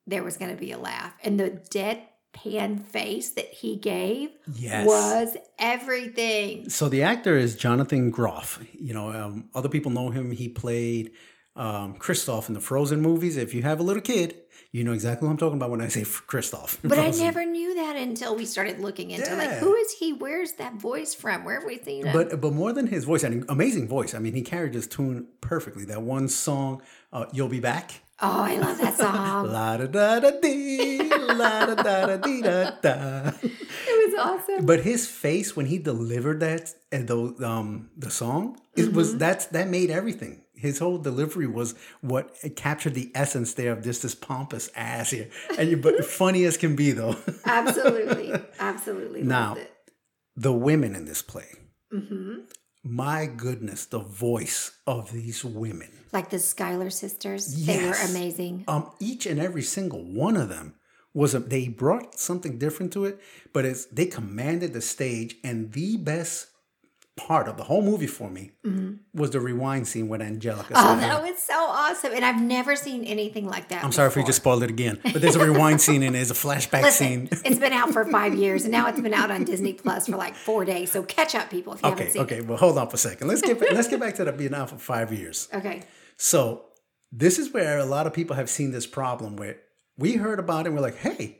there 0.07 0.23
was 0.23 0.37
going 0.37 0.51
to 0.51 0.59
be 0.59 0.71
a 0.71 0.77
laugh 0.77 1.13
and 1.23 1.39
the 1.39 1.49
dead 1.69 2.01
pan 2.33 2.79
face 2.79 3.31
that 3.31 3.47
he 3.47 3.75
gave 3.75 4.29
yes. 4.53 4.87
was 4.87 5.37
everything. 5.59 6.69
So 6.69 6.89
the 6.89 7.03
actor 7.03 7.37
is 7.37 7.55
Jonathan 7.55 8.09
Groff. 8.09 8.63
You 8.73 8.93
know, 8.93 9.11
um, 9.11 9.49
other 9.53 9.69
people 9.69 9.91
know 9.91 10.09
him. 10.09 10.31
He 10.31 10.47
played 10.47 11.11
um, 11.55 11.95
Kristoff 11.95 12.47
in 12.47 12.53
the 12.53 12.61
Frozen 12.61 13.01
movies. 13.01 13.37
If 13.37 13.53
you 13.53 13.63
have 13.63 13.79
a 13.79 13.83
little 13.83 14.01
kid, 14.01 14.37
you 14.71 14.85
know 14.85 14.93
exactly 14.93 15.27
what 15.27 15.33
I'm 15.33 15.37
talking 15.37 15.57
about 15.57 15.69
when 15.69 15.81
I 15.81 15.89
say 15.89 16.01
Kristoff. 16.03 16.77
But 16.81 16.97
I 16.97 17.09
never 17.19 17.45
knew 17.45 17.75
that 17.75 17.97
until 17.97 18.35
we 18.35 18.45
started 18.45 18.79
looking 18.79 19.11
into 19.11 19.29
yeah. 19.29 19.35
like 19.35 19.51
who 19.57 19.75
is 19.75 19.91
he? 19.93 20.13
Where's 20.13 20.53
that 20.53 20.75
voice 20.75 21.13
from? 21.13 21.43
Where 21.43 21.55
have 21.55 21.65
we 21.65 21.79
seen 21.79 22.05
him? 22.05 22.13
But 22.13 22.39
but 22.39 22.53
more 22.53 22.71
than 22.71 22.87
his 22.87 23.03
voice, 23.03 23.23
an 23.23 23.43
amazing 23.49 23.89
voice. 23.89 24.13
I 24.13 24.19
mean, 24.19 24.33
he 24.33 24.41
carried 24.41 24.73
his 24.73 24.87
tune 24.87 25.27
perfectly. 25.41 25.83
That 25.85 26.03
one 26.03 26.29
song, 26.29 26.81
uh, 27.11 27.25
"You'll 27.33 27.49
Be 27.49 27.59
Back." 27.59 28.01
Oh, 28.21 28.41
I 28.43 28.57
love 28.57 28.77
that 28.77 28.97
song. 28.97 29.47
la 29.51 29.77
da 29.77 29.87
da 29.87 30.19
da 30.19 30.31
dee, 30.39 31.09
la 31.09 31.65
da 31.65 31.75
da 31.75 32.05
da 32.05 32.17
dee 32.17 32.41
da 32.41 32.71
da. 32.81 33.31
It 33.41 34.13
was 34.13 34.19
awesome. 34.19 34.65
But 34.65 34.81
his 34.81 35.07
face 35.07 35.55
when 35.55 35.65
he 35.65 35.77
delivered 35.77 36.39
that 36.41 36.73
and 36.91 37.07
the 37.07 37.17
um 37.45 37.89
the 37.97 38.11
song, 38.11 38.59
it 38.75 38.83
mm-hmm. 38.83 38.95
was 38.95 39.17
that's 39.17 39.47
that 39.47 39.69
made 39.69 39.89
everything. 39.89 40.43
His 40.53 40.77
whole 40.77 40.99
delivery 40.99 41.47
was 41.47 41.73
what 42.01 42.35
captured 42.55 42.93
the 42.93 43.11
essence 43.15 43.55
there 43.55 43.71
of 43.71 43.83
just 43.83 44.03
this 44.03 44.13
pompous 44.13 44.69
ass 44.75 45.09
here, 45.09 45.29
and 45.57 45.69
you, 45.69 45.77
but 45.77 46.05
funny 46.05 46.45
as 46.45 46.57
can 46.57 46.75
be 46.75 46.91
though. 46.91 47.15
absolutely, 47.45 48.33
absolutely. 48.59 49.23
Now, 49.23 49.57
the 50.35 50.53
women 50.53 50.95
in 50.95 51.05
this 51.05 51.21
play. 51.21 51.47
Mm-hmm 51.91 52.41
my 52.83 53.27
goodness, 53.27 53.85
the 53.85 53.99
voice 53.99 54.71
of 54.87 55.11
these 55.11 55.45
women. 55.45 55.91
Like 56.11 56.29
the 56.29 56.39
Schuyler 56.39 56.89
sisters. 56.89 57.55
Yes. 57.55 57.77
They 57.77 57.87
were 57.87 58.11
amazing. 58.11 58.65
Um, 58.67 58.91
each 58.99 59.25
and 59.25 59.39
every 59.39 59.63
single 59.63 60.03
one 60.03 60.35
of 60.35 60.49
them 60.49 60.75
was 61.13 61.33
a, 61.33 61.39
they 61.39 61.67
brought 61.67 62.19
something 62.19 62.57
different 62.57 62.93
to 62.93 63.05
it, 63.05 63.19
but 63.53 63.65
it's 63.65 63.85
they 63.85 64.05
commanded 64.05 64.73
the 64.73 64.81
stage 64.81 65.35
and 65.43 65.71
the 65.73 65.97
best 65.97 66.47
part 67.17 67.47
of 67.47 67.57
the 67.57 67.63
whole 67.63 67.81
movie 67.81 68.07
for 68.07 68.29
me 68.29 68.51
mm-hmm. 68.65 68.93
was 69.13 69.31
the 69.31 69.39
rewind 69.39 69.87
scene 69.87 70.07
with 70.07 70.21
Angelica. 70.21 70.73
Oh, 70.75 70.95
that 70.95 71.21
was 71.21 71.41
so 71.41 71.53
awesome. 71.53 72.13
And 72.13 72.23
I've 72.23 72.41
never 72.41 72.75
seen 72.75 73.03
anything 73.03 73.45
like 73.45 73.67
that. 73.67 73.83
I'm 73.83 73.89
before. 73.89 73.91
sorry 73.91 74.07
if 74.07 74.15
we 74.15 74.23
just 74.23 74.37
spoiled 74.37 74.63
it 74.63 74.69
again, 74.69 74.99
but 75.03 75.21
there's 75.21 75.35
a 75.35 75.45
rewind 75.45 75.81
scene 75.85 76.03
and 76.03 76.15
there's 76.15 76.31
a 76.31 76.35
flashback 76.35 76.83
Listen, 76.83 77.27
scene. 77.27 77.41
it's 77.45 77.59
been 77.59 77.73
out 77.73 77.91
for 77.91 78.05
five 78.05 78.33
years 78.35 78.63
and 78.63 78.71
now 78.71 78.87
it's 78.87 79.01
been 79.01 79.13
out 79.13 79.29
on 79.29 79.43
Disney 79.43 79.73
Plus 79.73 80.07
for 80.07 80.15
like 80.15 80.35
four 80.35 80.63
days. 80.63 80.91
So 80.91 81.03
catch 81.03 81.35
up, 81.35 81.49
people, 81.49 81.73
if 81.73 81.81
you 81.81 81.89
okay, 81.89 81.97
haven't 81.97 82.13
seen 82.13 82.21
okay. 82.23 82.37
it. 82.37 82.47
Well, 82.47 82.57
hold 82.57 82.77
on 82.77 82.89
for 82.89 82.95
a 82.95 82.99
second. 82.99 83.27
Let's 83.27 83.41
get 83.41 83.59
let's 83.73 83.89
get 83.89 83.99
back 83.99 84.15
to 84.15 84.23
that 84.23 84.37
being 84.37 84.53
out 84.53 84.69
for 84.69 84.77
five 84.77 85.11
years. 85.11 85.49
Okay. 85.53 85.83
So 86.17 86.65
this 87.11 87.39
is 87.39 87.51
where 87.53 87.77
a 87.77 87.85
lot 87.85 88.07
of 88.07 88.13
people 88.13 88.35
have 88.35 88.49
seen 88.49 88.71
this 88.71 88.87
problem 88.87 89.35
where 89.35 89.57
we 89.97 90.13
heard 90.13 90.39
about 90.39 90.65
it 90.65 90.67
and 90.67 90.75
we're 90.75 90.81
like, 90.81 90.97
hey, 90.97 91.39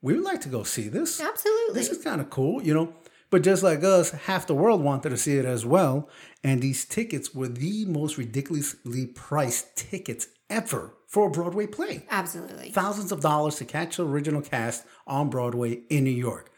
we 0.00 0.14
would 0.14 0.24
like 0.24 0.40
to 0.42 0.48
go 0.48 0.62
see 0.62 0.88
this. 0.88 1.20
Absolutely. 1.20 1.74
This 1.74 1.90
is 1.90 2.02
kind 2.02 2.20
of 2.20 2.30
cool, 2.30 2.62
you 2.62 2.72
know. 2.72 2.94
But 3.30 3.42
just 3.42 3.62
like 3.62 3.84
us, 3.84 4.10
half 4.12 4.46
the 4.46 4.54
world 4.54 4.82
wanted 4.82 5.10
to 5.10 5.16
see 5.18 5.36
it 5.36 5.44
as 5.44 5.66
well. 5.66 6.08
And 6.42 6.62
these 6.62 6.84
tickets 6.84 7.34
were 7.34 7.48
the 7.48 7.84
most 7.84 8.16
ridiculously 8.16 9.06
priced 9.06 9.76
tickets 9.76 10.28
ever 10.48 10.94
for 11.06 11.26
a 11.26 11.30
Broadway 11.30 11.66
play. 11.66 12.06
Absolutely. 12.10 12.70
Thousands 12.70 13.12
of 13.12 13.20
dollars 13.20 13.56
to 13.56 13.64
catch 13.66 13.96
the 13.96 14.06
original 14.06 14.40
cast 14.40 14.86
on 15.06 15.28
Broadway 15.28 15.82
in 15.90 16.04
New 16.04 16.10
York. 16.10 16.52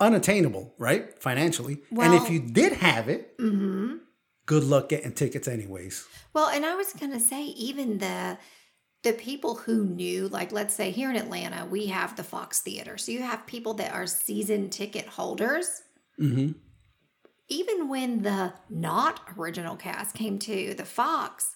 unattainable, 0.00 0.74
right? 0.78 1.20
Financially. 1.20 1.78
Well, 1.90 2.12
and 2.12 2.22
if 2.22 2.30
you 2.30 2.40
did 2.40 2.72
have 2.74 3.08
it, 3.08 3.36
mm-hmm. 3.38 3.96
Good 4.46 4.64
luck 4.64 4.88
getting 4.88 5.12
tickets 5.12 5.48
anyways. 5.48 6.06
Well, 6.32 6.48
and 6.48 6.64
I 6.64 6.74
was 6.74 6.92
going 6.92 7.12
to 7.12 7.20
say 7.20 7.44
even 7.44 7.98
the 7.98 8.38
the 9.02 9.12
people 9.12 9.54
who 9.54 9.84
knew 9.84 10.26
like 10.28 10.50
let's 10.50 10.74
say 10.74 10.90
here 10.90 11.10
in 11.10 11.16
Atlanta 11.16 11.64
we 11.66 11.86
have 11.86 12.16
the 12.16 12.24
Fox 12.24 12.60
Theater. 12.60 12.96
So 12.96 13.12
you 13.12 13.22
have 13.22 13.46
people 13.46 13.74
that 13.74 13.92
are 13.92 14.06
season 14.06 14.70
ticket 14.70 15.06
holders. 15.06 15.82
Mm-hmm. 16.20 16.52
Even 17.48 17.88
when 17.88 18.22
the 18.22 18.52
not 18.68 19.20
original 19.38 19.76
cast 19.76 20.16
came 20.16 20.38
to 20.40 20.74
the 20.74 20.84
Fox, 20.84 21.55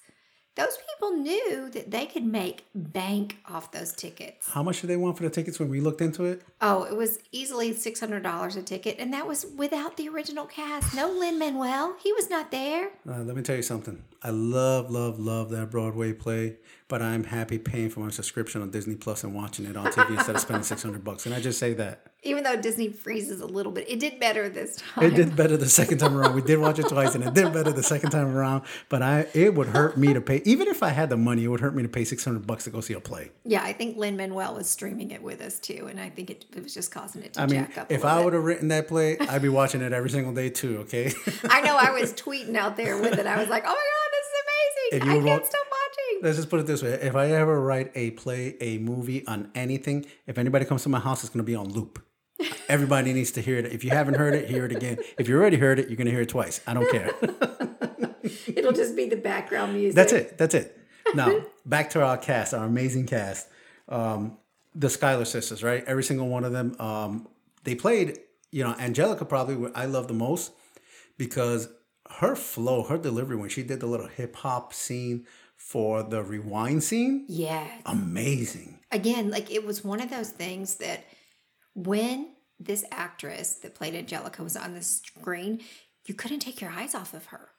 those 0.56 0.76
people 0.88 1.16
knew 1.16 1.70
that 1.70 1.90
they 1.90 2.06
could 2.06 2.24
make 2.24 2.64
bank 2.74 3.38
off 3.48 3.70
those 3.72 3.92
tickets. 3.92 4.50
How 4.50 4.62
much 4.62 4.80
did 4.80 4.88
they 4.88 4.96
want 4.96 5.16
for 5.16 5.22
the 5.22 5.30
tickets 5.30 5.58
when 5.58 5.68
we 5.68 5.80
looked 5.80 6.00
into 6.00 6.24
it? 6.24 6.42
Oh, 6.60 6.84
it 6.84 6.96
was 6.96 7.18
easily 7.32 7.72
$600 7.72 8.56
a 8.56 8.62
ticket 8.62 8.96
and 8.98 9.12
that 9.12 9.26
was 9.26 9.46
without 9.56 9.96
the 9.96 10.08
original 10.08 10.46
cast. 10.46 10.94
No 10.94 11.08
Lin 11.08 11.38
Manuel, 11.38 11.96
he 12.02 12.12
was 12.12 12.28
not 12.28 12.50
there. 12.50 12.90
Uh, 13.08 13.22
let 13.22 13.36
me 13.36 13.42
tell 13.42 13.56
you 13.56 13.62
something. 13.62 14.02
I 14.22 14.30
love, 14.30 14.90
love, 14.90 15.18
love 15.18 15.50
that 15.50 15.70
Broadway 15.70 16.12
play, 16.12 16.56
but 16.90 17.00
I'm 17.00 17.24
happy 17.24 17.56
paying 17.58 17.88
for 17.88 18.00
my 18.00 18.10
subscription 18.10 18.60
on 18.60 18.70
Disney 18.70 18.96
Plus 18.96 19.24
and 19.24 19.32
watching 19.34 19.64
it 19.64 19.76
on 19.76 19.86
TV 19.86 20.10
instead 20.18 20.34
of 20.34 20.42
spending 20.42 20.62
600 20.64 21.02
bucks. 21.02 21.24
And 21.24 21.34
I 21.34 21.40
just 21.40 21.58
say 21.58 21.72
that. 21.74 22.00
Even 22.22 22.44
though 22.44 22.56
Disney 22.60 22.90
freezes 22.90 23.40
a 23.40 23.46
little 23.46 23.72
bit, 23.72 23.88
it 23.88 23.98
did 23.98 24.20
better 24.20 24.50
this 24.50 24.76
time. 24.76 25.04
It 25.04 25.14
did 25.14 25.34
better 25.34 25.56
the 25.56 25.70
second 25.70 25.96
time 25.98 26.14
around. 26.14 26.34
We 26.34 26.42
did 26.42 26.58
watch 26.58 26.78
it 26.78 26.86
twice, 26.86 27.14
and 27.14 27.24
it 27.24 27.32
did 27.32 27.50
better 27.50 27.72
the 27.72 27.82
second 27.82 28.10
time 28.10 28.36
around. 28.36 28.64
But 28.90 29.00
I, 29.00 29.26
it 29.32 29.54
would 29.54 29.68
hurt 29.68 29.96
me 29.96 30.12
to 30.12 30.20
pay. 30.20 30.42
Even 30.44 30.68
if 30.68 30.82
I 30.82 30.90
had 30.90 31.08
the 31.08 31.16
money, 31.16 31.44
it 31.44 31.48
would 31.48 31.60
hurt 31.60 31.74
me 31.74 31.82
to 31.82 31.88
pay 31.88 32.04
six 32.04 32.22
hundred 32.22 32.46
bucks 32.46 32.64
to 32.64 32.70
go 32.70 32.82
see 32.82 32.92
a 32.92 33.00
play. 33.00 33.30
Yeah, 33.46 33.62
I 33.62 33.72
think 33.72 33.96
Lin 33.96 34.18
Manuel 34.18 34.54
was 34.56 34.68
streaming 34.68 35.12
it 35.12 35.22
with 35.22 35.40
us 35.40 35.58
too, 35.58 35.86
and 35.88 35.98
I 35.98 36.10
think 36.10 36.28
it, 36.28 36.44
it 36.54 36.62
was 36.62 36.74
just 36.74 36.90
causing 36.90 37.22
it 37.22 37.32
to 37.34 37.40
I 37.40 37.46
mean, 37.46 37.60
jack 37.60 37.78
up. 37.78 37.90
if 37.90 38.04
I 38.04 38.22
would 38.22 38.34
have 38.34 38.44
written 38.44 38.68
that 38.68 38.86
play, 38.86 39.16
I'd 39.20 39.40
be 39.40 39.48
watching 39.48 39.80
it 39.80 39.94
every 39.94 40.10
single 40.10 40.34
day 40.34 40.50
too. 40.50 40.80
Okay. 40.80 41.12
I 41.48 41.62
know 41.62 41.74
I 41.78 41.90
was 41.92 42.12
tweeting 42.24 42.54
out 42.54 42.76
there 42.76 42.98
with 43.00 43.18
it. 43.18 43.24
I 43.26 43.38
was 43.38 43.48
like, 43.48 43.62
"Oh 43.64 43.68
my 43.68 43.72
god, 43.72 44.10
this 44.12 44.26
If 44.92 45.02
is 45.02 45.06
you 45.06 45.10
amazing! 45.12 45.28
I 45.28 45.36
can't 45.36 45.46
stop 45.46 45.54
watching." 45.54 45.59
Let's 46.22 46.36
just 46.36 46.50
put 46.50 46.60
it 46.60 46.66
this 46.66 46.82
way: 46.82 46.90
if 46.90 47.16
I 47.16 47.30
ever 47.32 47.60
write 47.60 47.92
a 47.94 48.12
play, 48.12 48.56
a 48.60 48.78
movie 48.78 49.26
on 49.26 49.50
anything, 49.54 50.06
if 50.26 50.38
anybody 50.38 50.64
comes 50.64 50.82
to 50.84 50.88
my 50.88 51.00
house, 51.00 51.22
it's 51.24 51.32
going 51.32 51.44
to 51.44 51.50
be 51.50 51.54
on 51.54 51.68
loop. 51.68 52.04
Everybody 52.68 53.12
needs 53.12 53.32
to 53.32 53.42
hear 53.42 53.58
it. 53.58 53.66
If 53.66 53.84
you 53.84 53.90
haven't 53.90 54.14
heard 54.14 54.34
it, 54.34 54.48
hear 54.48 54.64
it 54.64 54.72
again. 54.72 54.98
If 55.18 55.28
you 55.28 55.36
already 55.36 55.56
heard 55.56 55.78
it, 55.78 55.88
you're 55.88 55.96
going 55.96 56.06
to 56.06 56.12
hear 56.12 56.22
it 56.22 56.28
twice. 56.28 56.60
I 56.66 56.74
don't 56.74 56.90
care. 56.90 57.10
It'll 58.46 58.72
just 58.72 58.96
be 58.96 59.08
the 59.08 59.16
background 59.16 59.74
music. 59.74 59.94
That's 59.94 60.12
it. 60.12 60.38
That's 60.38 60.54
it. 60.54 60.76
Now 61.14 61.42
back 61.66 61.90
to 61.90 62.02
our 62.02 62.16
cast, 62.16 62.54
our 62.54 62.64
amazing 62.64 63.06
cast. 63.06 63.48
Um, 63.88 64.38
the 64.74 64.88
Schuyler 64.88 65.24
sisters, 65.24 65.62
right? 65.62 65.82
Every 65.86 66.04
single 66.04 66.28
one 66.28 66.44
of 66.44 66.52
them. 66.52 66.76
Um, 66.78 67.28
they 67.64 67.74
played. 67.74 68.18
You 68.52 68.64
know, 68.64 68.74
Angelica 68.78 69.24
probably 69.24 69.54
what 69.54 69.76
I 69.76 69.84
love 69.84 70.08
the 70.08 70.14
most 70.14 70.52
because 71.16 71.68
her 72.18 72.34
flow, 72.34 72.82
her 72.82 72.98
delivery 72.98 73.36
when 73.36 73.48
she 73.48 73.62
did 73.62 73.78
the 73.78 73.86
little 73.86 74.08
hip 74.08 74.34
hop 74.36 74.72
scene 74.72 75.26
for 75.70 76.02
the 76.02 76.20
rewind 76.20 76.82
scene, 76.82 77.24
Yeah. 77.28 77.64
amazing. 77.86 78.80
Again, 78.90 79.30
like 79.30 79.52
it 79.52 79.64
was 79.64 79.84
one 79.84 80.00
of 80.00 80.10
those 80.10 80.30
things 80.30 80.74
that 80.76 81.04
when 81.74 82.32
this 82.58 82.84
actress 82.90 83.54
that 83.62 83.76
played 83.76 83.94
Angelica 83.94 84.42
was 84.42 84.56
on 84.56 84.74
the 84.74 84.82
screen, 84.82 85.60
you 86.06 86.14
couldn't 86.14 86.40
take 86.40 86.60
your 86.60 86.70
eyes 86.72 86.96
off 86.96 87.14
of 87.14 87.26
her. 87.26 87.50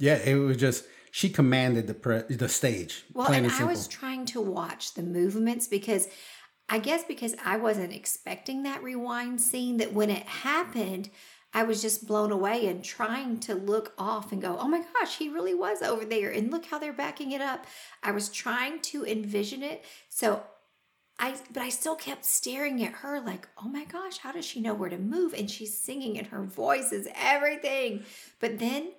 Yeah, 0.00 0.16
it 0.16 0.34
was 0.34 0.56
just 0.56 0.84
she 1.12 1.28
commanded 1.30 1.86
the 1.86 1.94
pre- 1.94 2.22
the 2.28 2.48
stage. 2.48 3.04
Well, 3.14 3.28
and 3.32 3.46
and 3.46 3.54
I 3.54 3.62
was 3.64 3.86
trying 3.86 4.26
to 4.26 4.40
watch 4.40 4.94
the 4.94 5.04
movements 5.04 5.68
because 5.68 6.08
I 6.68 6.80
guess 6.80 7.04
because 7.04 7.36
I 7.44 7.56
wasn't 7.56 7.92
expecting 7.92 8.64
that 8.64 8.82
rewind 8.82 9.40
scene, 9.40 9.76
that 9.76 9.92
when 9.92 10.10
it 10.10 10.24
happened, 10.26 11.10
I 11.52 11.64
was 11.64 11.82
just 11.82 12.06
blown 12.06 12.30
away 12.30 12.66
and 12.66 12.84
trying 12.84 13.40
to 13.40 13.54
look 13.54 13.92
off 13.98 14.30
and 14.30 14.40
go, 14.40 14.56
oh 14.58 14.68
my 14.68 14.84
gosh, 14.94 15.18
he 15.18 15.28
really 15.28 15.54
was 15.54 15.82
over 15.82 16.04
there. 16.04 16.30
And 16.30 16.50
look 16.50 16.66
how 16.66 16.78
they're 16.78 16.92
backing 16.92 17.32
it 17.32 17.40
up. 17.40 17.66
I 18.02 18.12
was 18.12 18.28
trying 18.28 18.80
to 18.82 19.04
envision 19.04 19.62
it. 19.62 19.84
So 20.08 20.42
I, 21.18 21.34
but 21.52 21.62
I 21.62 21.68
still 21.68 21.96
kept 21.96 22.24
staring 22.24 22.84
at 22.84 22.92
her 22.92 23.20
like, 23.20 23.48
oh 23.62 23.68
my 23.68 23.84
gosh, 23.84 24.18
how 24.18 24.32
does 24.32 24.44
she 24.44 24.60
know 24.60 24.74
where 24.74 24.88
to 24.88 24.98
move? 24.98 25.34
And 25.34 25.50
she's 25.50 25.76
singing 25.76 26.18
and 26.18 26.28
her 26.28 26.42
voice 26.42 26.92
is 26.92 27.08
everything. 27.14 28.04
But 28.38 28.58
then 28.58 28.92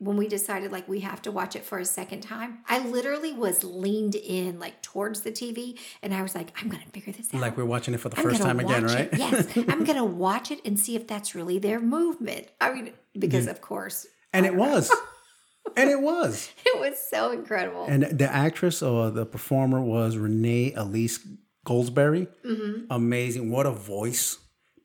when 0.00 0.16
we 0.16 0.26
decided 0.26 0.72
like 0.72 0.88
we 0.88 1.00
have 1.00 1.20
to 1.22 1.30
watch 1.30 1.54
it 1.54 1.64
for 1.64 1.78
a 1.78 1.84
second 1.84 2.22
time, 2.22 2.58
I 2.68 2.78
literally 2.86 3.34
was 3.34 3.62
leaned 3.62 4.14
in 4.14 4.58
like 4.58 4.80
towards 4.82 5.20
the 5.20 5.30
TV 5.30 5.78
and 6.02 6.14
I 6.14 6.22
was 6.22 6.34
like, 6.34 6.52
I'm 6.60 6.68
gonna 6.68 6.84
figure 6.92 7.12
this 7.12 7.32
out. 7.32 7.40
like 7.40 7.56
we're 7.56 7.66
watching 7.66 7.92
it 7.94 8.00
for 8.00 8.08
the 8.08 8.16
I'm 8.16 8.22
first 8.22 8.40
time 8.40 8.58
again, 8.60 8.84
right? 8.84 9.12
it. 9.12 9.18
Yes, 9.18 9.46
I'm 9.68 9.84
gonna 9.84 10.04
watch 10.04 10.50
it 10.50 10.60
and 10.64 10.78
see 10.78 10.96
if 10.96 11.06
that's 11.06 11.34
really 11.34 11.58
their 11.58 11.80
movement. 11.80 12.48
I 12.60 12.72
mean, 12.72 12.92
because 13.18 13.46
of 13.46 13.60
course, 13.60 14.06
and 14.32 14.46
it 14.46 14.54
was, 14.54 14.90
and 15.76 15.90
it 15.90 16.00
was. 16.00 16.50
it 16.66 16.80
was 16.80 16.98
so 16.98 17.32
incredible. 17.32 17.84
And 17.84 18.04
the 18.04 18.32
actress 18.32 18.82
or 18.82 19.10
the 19.10 19.26
performer 19.26 19.82
was 19.82 20.16
Renee 20.16 20.72
Elise 20.72 21.20
Goldsberry. 21.66 22.28
Mm-hmm. 22.44 22.86
Amazing. 22.90 23.50
What 23.50 23.66
a 23.66 23.72
voice. 23.72 24.38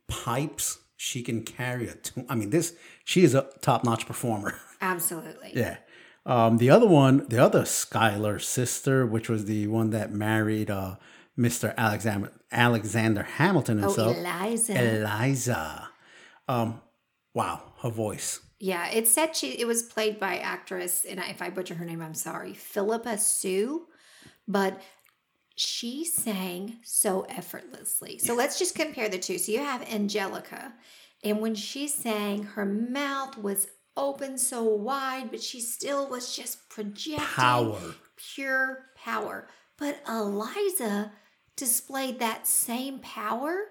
Pipes. 0.07 0.79
She 0.97 1.21
can 1.23 1.43
carry 1.43 1.87
a 1.87 1.93
tune. 1.93 2.25
I 2.29 2.35
mean, 2.35 2.49
this, 2.51 2.75
she 3.03 3.23
is 3.23 3.35
a 3.35 3.47
top 3.61 3.83
notch 3.83 4.05
performer. 4.05 4.59
Absolutely. 4.85 5.53
yeah. 5.55 5.77
Um, 6.25 6.57
the 6.57 6.71
other 6.71 6.87
one, 6.87 7.27
the 7.29 7.37
other 7.37 7.65
Schuyler 7.65 8.39
sister, 8.39 9.05
which 9.05 9.29
was 9.29 9.45
the 9.45 9.67
one 9.67 9.91
that 9.91 10.11
married 10.11 10.71
uh, 10.71 10.95
Mr. 11.37 11.75
Alexander 11.77 12.31
Alexander 12.51 13.23
Hamilton 13.23 13.79
himself. 13.79 14.15
Oh, 14.15 14.19
Eliza. 14.19 14.97
Eliza. 14.97 15.89
Um, 16.47 16.81
wow, 17.33 17.73
her 17.81 17.89
voice. 17.89 18.39
Yeah, 18.59 18.89
it 18.89 19.07
said 19.07 19.35
she 19.35 19.51
it 19.59 19.67
was 19.67 19.83
played 19.83 20.19
by 20.19 20.37
actress, 20.37 21.05
and 21.07 21.19
if 21.19 21.41
I 21.41 21.49
butcher 21.49 21.75
her 21.75 21.85
name, 21.85 22.01
I'm 22.01 22.13
sorry, 22.13 22.53
Phillipa 22.53 23.17
Soo, 23.17 23.87
but 24.47 24.81
she 25.55 26.05
sang 26.05 26.77
so 26.81 27.25
effortlessly. 27.29 28.17
So 28.17 28.33
let's 28.33 28.57
just 28.57 28.75
compare 28.75 29.09
the 29.09 29.19
two. 29.19 29.37
So 29.37 29.51
you 29.51 29.59
have 29.59 29.87
Angelica, 29.91 30.73
and 31.23 31.41
when 31.41 31.53
she 31.53 31.87
sang, 31.87 32.43
her 32.43 32.65
mouth 32.65 33.37
was 33.37 33.67
open 33.97 34.37
so 34.37 34.63
wide, 34.63 35.31
but 35.31 35.41
she 35.41 35.59
still 35.61 36.07
was 36.09 36.35
just 36.35 36.69
projecting 36.69 37.25
Power. 37.25 37.95
pure 38.15 38.85
power. 38.95 39.47
But 39.77 40.01
Eliza 40.07 41.11
displayed 41.55 42.19
that 42.19 42.47
same 42.47 42.99
power 42.99 43.65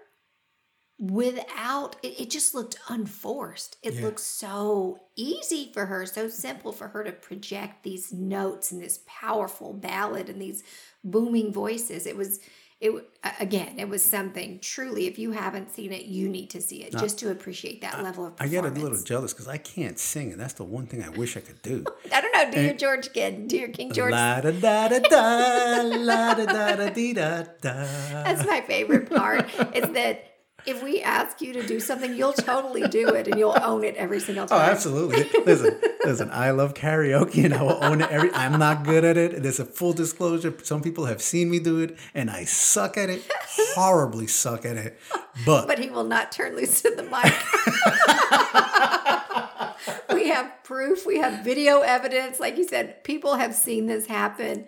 without 0.98 1.96
it, 2.02 2.20
it 2.20 2.30
just 2.30 2.54
looked 2.54 2.78
unforced. 2.88 3.76
It 3.82 3.94
Yeah. 3.94 4.02
looked 4.02 4.20
so 4.20 5.00
easy 5.16 5.70
for 5.72 5.86
her, 5.86 6.06
so 6.06 6.28
simple 6.28 6.72
for 6.72 6.88
her 6.88 7.02
to 7.04 7.12
project 7.12 7.82
these 7.82 8.12
notes 8.12 8.70
and 8.70 8.80
this 8.80 9.00
powerful 9.06 9.72
ballad 9.72 10.28
and 10.28 10.40
these 10.40 10.62
booming 11.02 11.52
voices. 11.52 12.06
It 12.06 12.16
was 12.16 12.38
it 12.84 13.08
again, 13.40 13.78
it 13.78 13.88
was 13.88 14.04
something 14.04 14.58
truly 14.60 15.06
if 15.06 15.18
you 15.18 15.32
haven't 15.32 15.74
seen 15.74 15.92
it, 15.92 16.04
you 16.04 16.28
need 16.28 16.50
to 16.50 16.60
see 16.60 16.82
it 16.82 16.92
just 16.92 17.18
to 17.18 17.30
appreciate 17.30 17.80
that 17.80 18.02
level 18.02 18.26
of 18.26 18.34
I 18.38 18.48
get 18.48 18.64
a 18.64 18.68
little 18.68 19.02
jealous 19.02 19.32
because 19.32 19.48
I 19.48 19.56
can't 19.58 19.98
sing, 19.98 20.32
and 20.32 20.40
that's 20.40 20.54
the 20.54 20.64
one 20.64 20.86
thing 20.86 21.02
I 21.02 21.08
wish 21.08 21.36
I 21.36 21.40
could 21.40 21.62
do. 21.62 21.84
I 22.12 22.20
don't 22.20 22.32
know, 22.32 22.50
do 22.50 22.62
your 22.62 22.74
George 22.74 23.06
again. 23.06 23.46
Do 23.46 23.56
your 23.56 23.68
King 23.68 23.92
George. 23.92 24.12
La 24.12 24.40
da 24.40 24.50
da 24.50 24.88
da 24.88 24.98
da, 24.98 25.82
la 25.82 26.34
da 26.34 26.44
da 26.44 26.76
da 26.76 26.90
dee 26.90 27.12
da 27.14 27.44
da. 27.60 27.72
That's 28.24 28.46
my 28.46 28.60
favorite 28.62 29.08
part. 29.10 29.46
is 29.74 29.90
that 29.92 30.33
if 30.66 30.82
we 30.82 31.02
ask 31.02 31.40
you 31.40 31.52
to 31.54 31.66
do 31.66 31.78
something, 31.80 32.14
you'll 32.14 32.32
totally 32.32 32.88
do 32.88 33.08
it 33.10 33.28
and 33.28 33.38
you'll 33.38 33.56
own 33.62 33.84
it 33.84 33.96
every 33.96 34.20
single 34.20 34.46
time. 34.46 34.58
Oh, 34.58 34.62
time. 34.62 34.70
absolutely. 34.70 35.40
Listen, 35.44 35.80
listen. 36.04 36.30
I 36.30 36.50
love 36.50 36.74
karaoke, 36.74 37.44
and 37.44 37.54
I 37.54 37.62
will 37.62 37.82
own 37.82 38.00
it. 38.00 38.10
Every 38.10 38.32
I'm 38.32 38.58
not 38.58 38.84
good 38.84 39.04
at 39.04 39.16
it. 39.16 39.42
There's 39.42 39.60
a 39.60 39.64
full 39.64 39.92
disclosure. 39.92 40.54
Some 40.62 40.82
people 40.82 41.06
have 41.06 41.20
seen 41.20 41.50
me 41.50 41.58
do 41.58 41.80
it, 41.80 41.98
and 42.14 42.30
I 42.30 42.44
suck 42.44 42.96
at 42.96 43.10
it. 43.10 43.22
Horribly 43.74 44.26
suck 44.26 44.64
at 44.64 44.76
it. 44.76 44.98
But, 45.44 45.66
But 45.66 45.78
he 45.78 45.90
will 45.90 46.04
not 46.04 46.32
turn 46.32 46.56
loose 46.56 46.82
to 46.82 46.90
the 46.90 47.02
mic. 47.02 47.34
we 50.14 50.28
have 50.28 50.52
proof, 50.62 51.04
we 51.06 51.18
have 51.18 51.44
video 51.44 51.80
evidence. 51.80 52.40
Like 52.40 52.56
you 52.56 52.66
said, 52.66 53.04
people 53.04 53.34
have 53.36 53.54
seen 53.54 53.86
this 53.86 54.06
happen. 54.06 54.66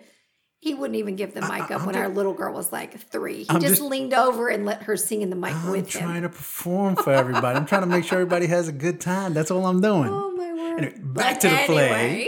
He 0.59 0.73
wouldn't 0.73 0.97
even 0.97 1.15
give 1.15 1.33
the 1.35 1.41
mic 1.41 1.69
up 1.71 1.85
when 1.85 1.95
our 1.95 2.09
little 2.09 2.33
girl 2.33 2.53
was 2.53 2.71
like 2.71 2.99
three. 2.99 3.39
He 3.39 3.45
just, 3.45 3.61
just- 3.61 3.81
leaned 3.81 4.13
over 4.13 4.49
and 4.49 4.65
let 4.65 4.83
her 4.83 4.97
sing 4.97 5.21
in 5.21 5.29
the 5.29 5.35
mic 5.35 5.53
I'm 5.53 5.69
with 5.71 5.93
him. 5.93 6.01
trying 6.01 6.21
to 6.23 6.29
perform 6.29 6.95
for 6.95 7.13
everybody. 7.13 7.57
I'm 7.57 7.65
trying 7.67 7.81
to 7.81 7.87
make 7.87 8.03
sure 8.05 8.19
everybody 8.19 8.47
has 8.47 8.67
a 8.67 8.71
good 8.71 8.99
time. 8.99 9.33
That's 9.33 9.51
all 9.51 9.65
I'm 9.67 9.81
doing. 9.81 10.09
Oh 10.11 10.31
my 10.31 10.53
word. 10.53 10.83
Anyway, 10.83 10.97
back 10.99 11.35
But 11.35 11.41
to 11.41 11.49
the 11.49 11.63
play. 11.67 12.27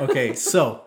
okay, 0.00 0.34
so 0.34 0.84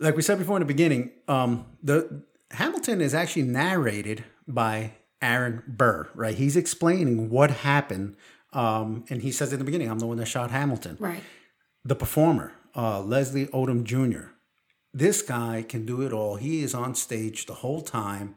like 0.00 0.14
we 0.16 0.22
said 0.22 0.38
before 0.38 0.56
in 0.56 0.60
the 0.60 0.66
beginning, 0.66 1.10
um, 1.28 1.66
the 1.82 2.22
Hamilton 2.52 3.00
is 3.00 3.12
actually 3.14 3.42
narrated 3.42 4.24
by 4.46 4.92
Aaron 5.20 5.62
Burr, 5.66 6.08
right? 6.14 6.34
He's 6.36 6.56
explaining 6.56 7.28
what 7.30 7.50
happened, 7.50 8.16
um, 8.52 9.04
and 9.10 9.22
he 9.22 9.32
says 9.32 9.52
in 9.52 9.58
the 9.58 9.64
beginning, 9.64 9.90
"I'm 9.90 9.98
the 9.98 10.06
one 10.06 10.18
that 10.18 10.26
shot 10.26 10.50
Hamilton." 10.52 10.96
right. 11.00 11.22
The 11.84 11.94
performer, 11.96 12.52
uh, 12.76 13.00
Leslie 13.02 13.46
Odom 13.48 13.84
Jr. 13.84 14.28
This 14.94 15.20
guy 15.20 15.64
can 15.68 15.84
do 15.84 16.02
it 16.02 16.12
all. 16.12 16.36
He 16.36 16.62
is 16.62 16.74
on 16.74 16.94
stage 16.94 17.46
the 17.46 17.54
whole 17.54 17.82
time, 17.82 18.36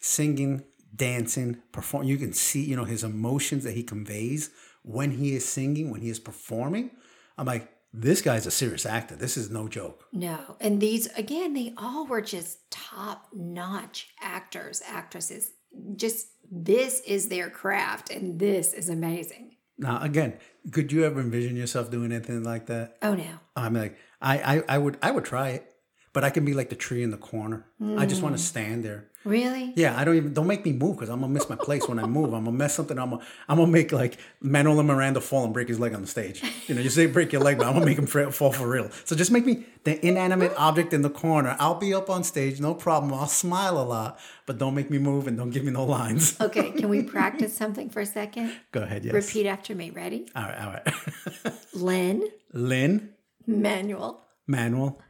singing 0.00 0.64
dancing, 0.94 1.62
perform. 1.72 2.04
You 2.04 2.16
can 2.16 2.32
see, 2.32 2.62
you 2.62 2.76
know, 2.76 2.84
his 2.84 3.04
emotions 3.04 3.64
that 3.64 3.74
he 3.74 3.82
conveys 3.82 4.50
when 4.82 5.12
he 5.12 5.34
is 5.34 5.48
singing, 5.48 5.90
when 5.90 6.00
he 6.00 6.10
is 6.10 6.18
performing. 6.18 6.90
I'm 7.38 7.46
like, 7.46 7.70
this 7.94 8.22
guy's 8.22 8.46
a 8.46 8.50
serious 8.50 8.86
actor. 8.86 9.16
This 9.16 9.36
is 9.36 9.50
no 9.50 9.68
joke. 9.68 10.04
No. 10.12 10.56
And 10.60 10.80
these, 10.80 11.06
again, 11.14 11.52
they 11.52 11.74
all 11.76 12.06
were 12.06 12.22
just 12.22 12.70
top 12.70 13.28
notch 13.34 14.08
actors, 14.20 14.82
actresses. 14.86 15.52
Just 15.96 16.28
this 16.50 17.00
is 17.00 17.28
their 17.28 17.50
craft, 17.50 18.10
and 18.10 18.38
this 18.38 18.72
is 18.72 18.88
amazing. 18.88 19.56
Now, 19.78 20.02
again, 20.02 20.38
could 20.70 20.92
you 20.92 21.04
ever 21.04 21.20
envision 21.20 21.56
yourself 21.56 21.90
doing 21.90 22.12
anything 22.12 22.44
like 22.44 22.66
that? 22.66 22.96
Oh, 23.02 23.14
no. 23.14 23.40
I'm 23.56 23.74
like, 23.74 23.96
I, 24.20 24.56
I, 24.56 24.62
I 24.68 24.78
would, 24.78 24.98
I 25.02 25.10
would 25.10 25.24
try 25.24 25.50
it, 25.50 25.71
but 26.12 26.24
I 26.24 26.30
can 26.30 26.44
be 26.44 26.54
like 26.54 26.68
the 26.68 26.76
tree 26.76 27.02
in 27.02 27.10
the 27.10 27.16
corner. 27.16 27.64
I 27.96 28.06
just 28.06 28.22
want 28.22 28.36
to 28.36 28.42
mm. 28.42 28.44
stand 28.44 28.84
there. 28.84 29.08
Really? 29.24 29.72
Yeah, 29.76 29.98
I 29.98 30.04
don't 30.04 30.16
even 30.16 30.34
don't 30.34 30.48
make 30.48 30.64
me 30.64 30.72
move 30.72 30.96
because 30.96 31.08
I'm 31.08 31.20
gonna 31.20 31.32
miss 31.32 31.48
my 31.48 31.54
place 31.54 31.88
when 31.88 31.98
I 31.98 32.06
move. 32.06 32.32
I'm 32.32 32.44
gonna 32.44 32.56
mess 32.56 32.74
something. 32.74 32.98
I'm 32.98 33.10
gonna 33.10 33.24
I'm 33.48 33.58
gonna 33.58 33.70
make 33.70 33.92
like 33.92 34.18
Manuel 34.40 34.80
and 34.80 34.88
Miranda 34.88 35.20
fall 35.20 35.44
and 35.44 35.54
break 35.54 35.68
his 35.68 35.78
leg 35.78 35.94
on 35.94 36.00
the 36.00 36.08
stage. 36.08 36.42
You 36.66 36.74
know, 36.74 36.80
you 36.80 36.90
say 36.90 37.06
break 37.06 37.32
your 37.32 37.40
leg, 37.40 37.58
but 37.58 37.66
I'm 37.68 37.74
gonna 37.74 37.86
make 37.86 37.98
him 37.98 38.06
fall 38.06 38.52
for 38.52 38.68
real. 38.68 38.90
So 39.04 39.14
just 39.14 39.30
make 39.30 39.46
me 39.46 39.64
the 39.84 40.04
inanimate 40.04 40.52
object 40.56 40.92
in 40.92 41.02
the 41.02 41.10
corner. 41.10 41.56
I'll 41.60 41.76
be 41.76 41.94
up 41.94 42.10
on 42.10 42.24
stage, 42.24 42.60
no 42.60 42.74
problem. 42.74 43.14
I'll 43.14 43.26
smile 43.26 43.80
a 43.80 43.84
lot, 43.84 44.18
but 44.46 44.58
don't 44.58 44.74
make 44.74 44.90
me 44.90 44.98
move 44.98 45.28
and 45.28 45.36
don't 45.36 45.50
give 45.50 45.64
me 45.64 45.70
no 45.70 45.84
lines. 45.84 46.36
Okay, 46.42 46.72
can 46.72 46.88
we 46.88 47.02
practice 47.16 47.56
something 47.56 47.88
for 47.88 48.00
a 48.00 48.06
second? 48.06 48.52
Go 48.72 48.82
ahead. 48.82 49.04
Yes. 49.04 49.14
Repeat 49.14 49.46
after 49.46 49.74
me. 49.74 49.90
Ready? 49.90 50.28
All 50.34 50.42
right. 50.42 50.60
All 50.60 50.72
right. 50.72 51.54
Lin, 51.72 52.28
Lin, 52.52 53.10
Manuel, 53.46 54.26
Manuel, 54.46 55.00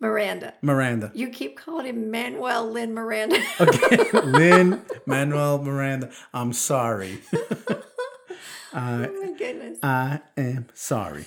Miranda. 0.00 0.54
Miranda. 0.60 1.10
You 1.14 1.28
keep 1.28 1.56
calling 1.56 1.86
him 1.86 2.10
Manuel 2.10 2.70
Lin 2.70 2.94
Miranda. 2.94 3.40
Okay. 3.60 4.20
Lin, 4.20 4.82
Manuel, 5.06 5.62
Miranda. 5.62 6.10
I'm 6.32 6.52
sorry. 6.52 7.20
oh 7.32 7.82
my 8.74 9.34
goodness. 9.38 9.78
I 9.82 10.20
am 10.36 10.66
sorry. 10.74 11.26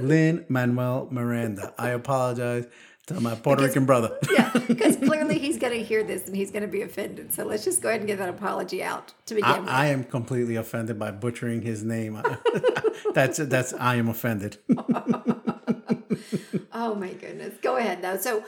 Lin 0.00 0.44
Manuel 0.48 1.08
Miranda. 1.10 1.74
I 1.78 1.90
apologize 1.90 2.66
to 3.06 3.20
my 3.20 3.34
Puerto 3.34 3.64
Rican 3.64 3.84
brother. 3.84 4.16
Yeah, 4.30 4.52
because 4.66 4.96
clearly 4.96 5.38
he's 5.38 5.58
going 5.58 5.72
to 5.72 5.82
hear 5.82 6.02
this 6.02 6.26
and 6.26 6.36
he's 6.36 6.50
going 6.50 6.62
to 6.62 6.68
be 6.68 6.82
offended. 6.82 7.32
So 7.32 7.44
let's 7.44 7.64
just 7.64 7.80
go 7.82 7.88
ahead 7.88 8.00
and 8.00 8.06
get 8.08 8.18
that 8.18 8.28
apology 8.28 8.82
out 8.82 9.12
to 9.26 9.34
begin 9.34 9.50
I, 9.50 9.60
with. 9.60 9.68
I 9.68 9.86
am 9.86 10.04
completely 10.04 10.56
offended 10.56 10.98
by 10.98 11.10
butchering 11.10 11.62
his 11.62 11.82
name. 11.82 12.22
that's 13.14 13.38
that's 13.38 13.72
I 13.74 13.96
am 13.96 14.08
offended. 14.08 14.58
Oh 16.80 16.94
my 16.94 17.12
goodness. 17.12 17.54
Go 17.60 17.76
ahead 17.76 18.02
though. 18.02 18.16
So, 18.18 18.44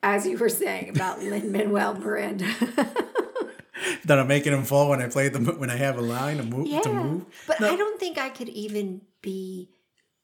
as 0.00 0.24
you 0.24 0.38
were 0.38 0.48
saying 0.48 0.88
about 0.90 1.20
Lin 1.22 1.50
Manuel 1.50 1.94
Miranda. 1.94 2.46
that 4.04 4.20
I'm 4.20 4.28
making 4.28 4.52
him 4.52 4.62
fall 4.62 4.90
when 4.90 5.02
I 5.02 5.08
play 5.08 5.28
the 5.28 5.40
when 5.40 5.68
I 5.68 5.76
have 5.76 5.98
a 5.98 6.00
line 6.00 6.36
to 6.36 6.44
move 6.44 6.68
yeah. 6.68 6.80
to 6.82 6.92
move. 6.92 7.26
But 7.48 7.60
I 7.60 7.74
don't 7.74 7.98
think 7.98 8.18
I 8.18 8.28
could 8.28 8.48
even 8.48 9.00
be 9.20 9.70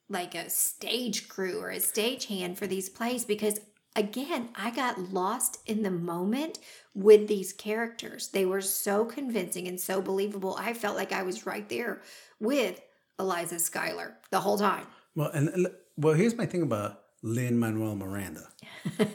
like 0.08 0.36
a 0.36 0.48
stage 0.50 1.28
crew 1.28 1.58
or 1.58 1.70
a 1.70 1.80
stage 1.80 2.26
hand 2.26 2.58
for 2.58 2.68
these 2.68 2.88
plays 2.88 3.24
because 3.24 3.58
again, 3.96 4.50
I 4.54 4.70
got 4.70 5.12
lost 5.12 5.58
in 5.66 5.82
the 5.82 5.90
moment 5.90 6.60
with 6.94 7.26
these 7.26 7.52
characters. 7.52 8.28
They 8.28 8.44
were 8.44 8.60
so 8.60 9.04
convincing 9.04 9.66
and 9.66 9.80
so 9.80 10.00
believable. 10.00 10.56
I 10.60 10.74
felt 10.74 10.96
like 10.96 11.12
I 11.12 11.24
was 11.24 11.44
right 11.44 11.68
there 11.68 12.02
with 12.38 12.80
Eliza 13.18 13.58
Schuyler 13.58 14.16
the 14.30 14.40
whole 14.40 14.58
time. 14.58 14.86
Well, 15.16 15.30
and 15.30 15.48
and- 15.48 15.66
well, 15.96 16.14
here's 16.14 16.36
my 16.36 16.46
thing 16.46 16.62
about 16.62 17.01
Lin 17.22 17.58
Manuel 17.58 17.96
Miranda. 17.96 18.48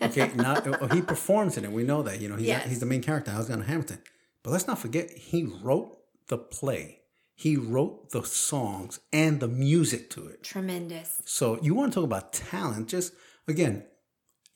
Okay, 0.02 0.32
not 0.36 0.66
oh, 0.68 0.88
he 0.88 1.02
performs 1.02 1.58
in 1.58 1.66
it. 1.66 1.72
We 1.72 1.84
know 1.84 2.02
that. 2.04 2.22
You 2.22 2.30
know, 2.30 2.36
he's 2.36 2.48
Yes. 2.48 2.68
he's 2.68 2.80
the 2.80 2.86
main 2.86 3.02
character, 3.02 3.32
Alexander 3.32 3.66
Hamilton. 3.66 4.00
But 4.44 4.52
let's 4.52 4.68
not 4.68 4.80
forget, 4.80 5.12
he 5.12 5.44
wrote 5.44 5.98
the 6.28 6.38
play. 6.38 7.02
He 7.36 7.56
wrote 7.56 8.12
the 8.12 8.24
songs 8.24 9.00
and 9.14 9.40
the 9.40 9.48
music 9.48 10.10
to 10.12 10.26
it. 10.28 10.44
Tremendous. 10.44 11.22
So 11.26 11.60
you 11.62 11.76
want 11.76 11.92
to 11.94 12.00
talk 12.00 12.06
about 12.06 12.34
talent? 12.34 12.88
Just 12.88 13.14
again, 13.48 13.84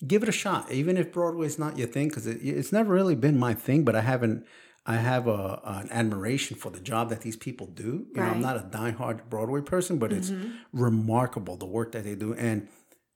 give 0.08 0.24
it 0.24 0.30
a 0.30 0.32
shot. 0.32 0.72
Even 0.72 0.98
if 0.98 1.12
Broadway's 1.12 1.60
not 1.60 1.78
your 1.78 1.88
thing, 1.88 2.08
because 2.08 2.26
it, 2.26 2.40
it's 2.42 2.72
never 2.72 2.94
really 2.94 3.16
been 3.16 3.38
my 3.38 3.54
thing. 3.54 3.84
But 3.84 3.96
I 3.96 4.02
haven't. 4.02 4.46
I 4.84 4.96
have 4.96 5.28
a 5.28 5.62
an 5.64 5.90
admiration 5.92 6.58
for 6.58 6.72
the 6.72 6.80
job 6.80 7.10
that 7.10 7.22
these 7.22 7.36
people 7.36 7.68
do. 7.68 8.08
You 8.16 8.22
know, 8.22 8.24
I'm 8.24 8.42
not 8.42 8.58
a 8.58 8.62
diehard 8.62 9.30
Broadway 9.30 9.62
person, 9.62 10.00
but 10.00 10.12
it's 10.12 10.32
mm-hmm. 10.32 10.54
remarkable 10.74 11.58
the 11.58 11.68
work 11.68 11.92
that 11.92 12.04
they 12.04 12.16
do. 12.16 12.34
And 12.34 12.68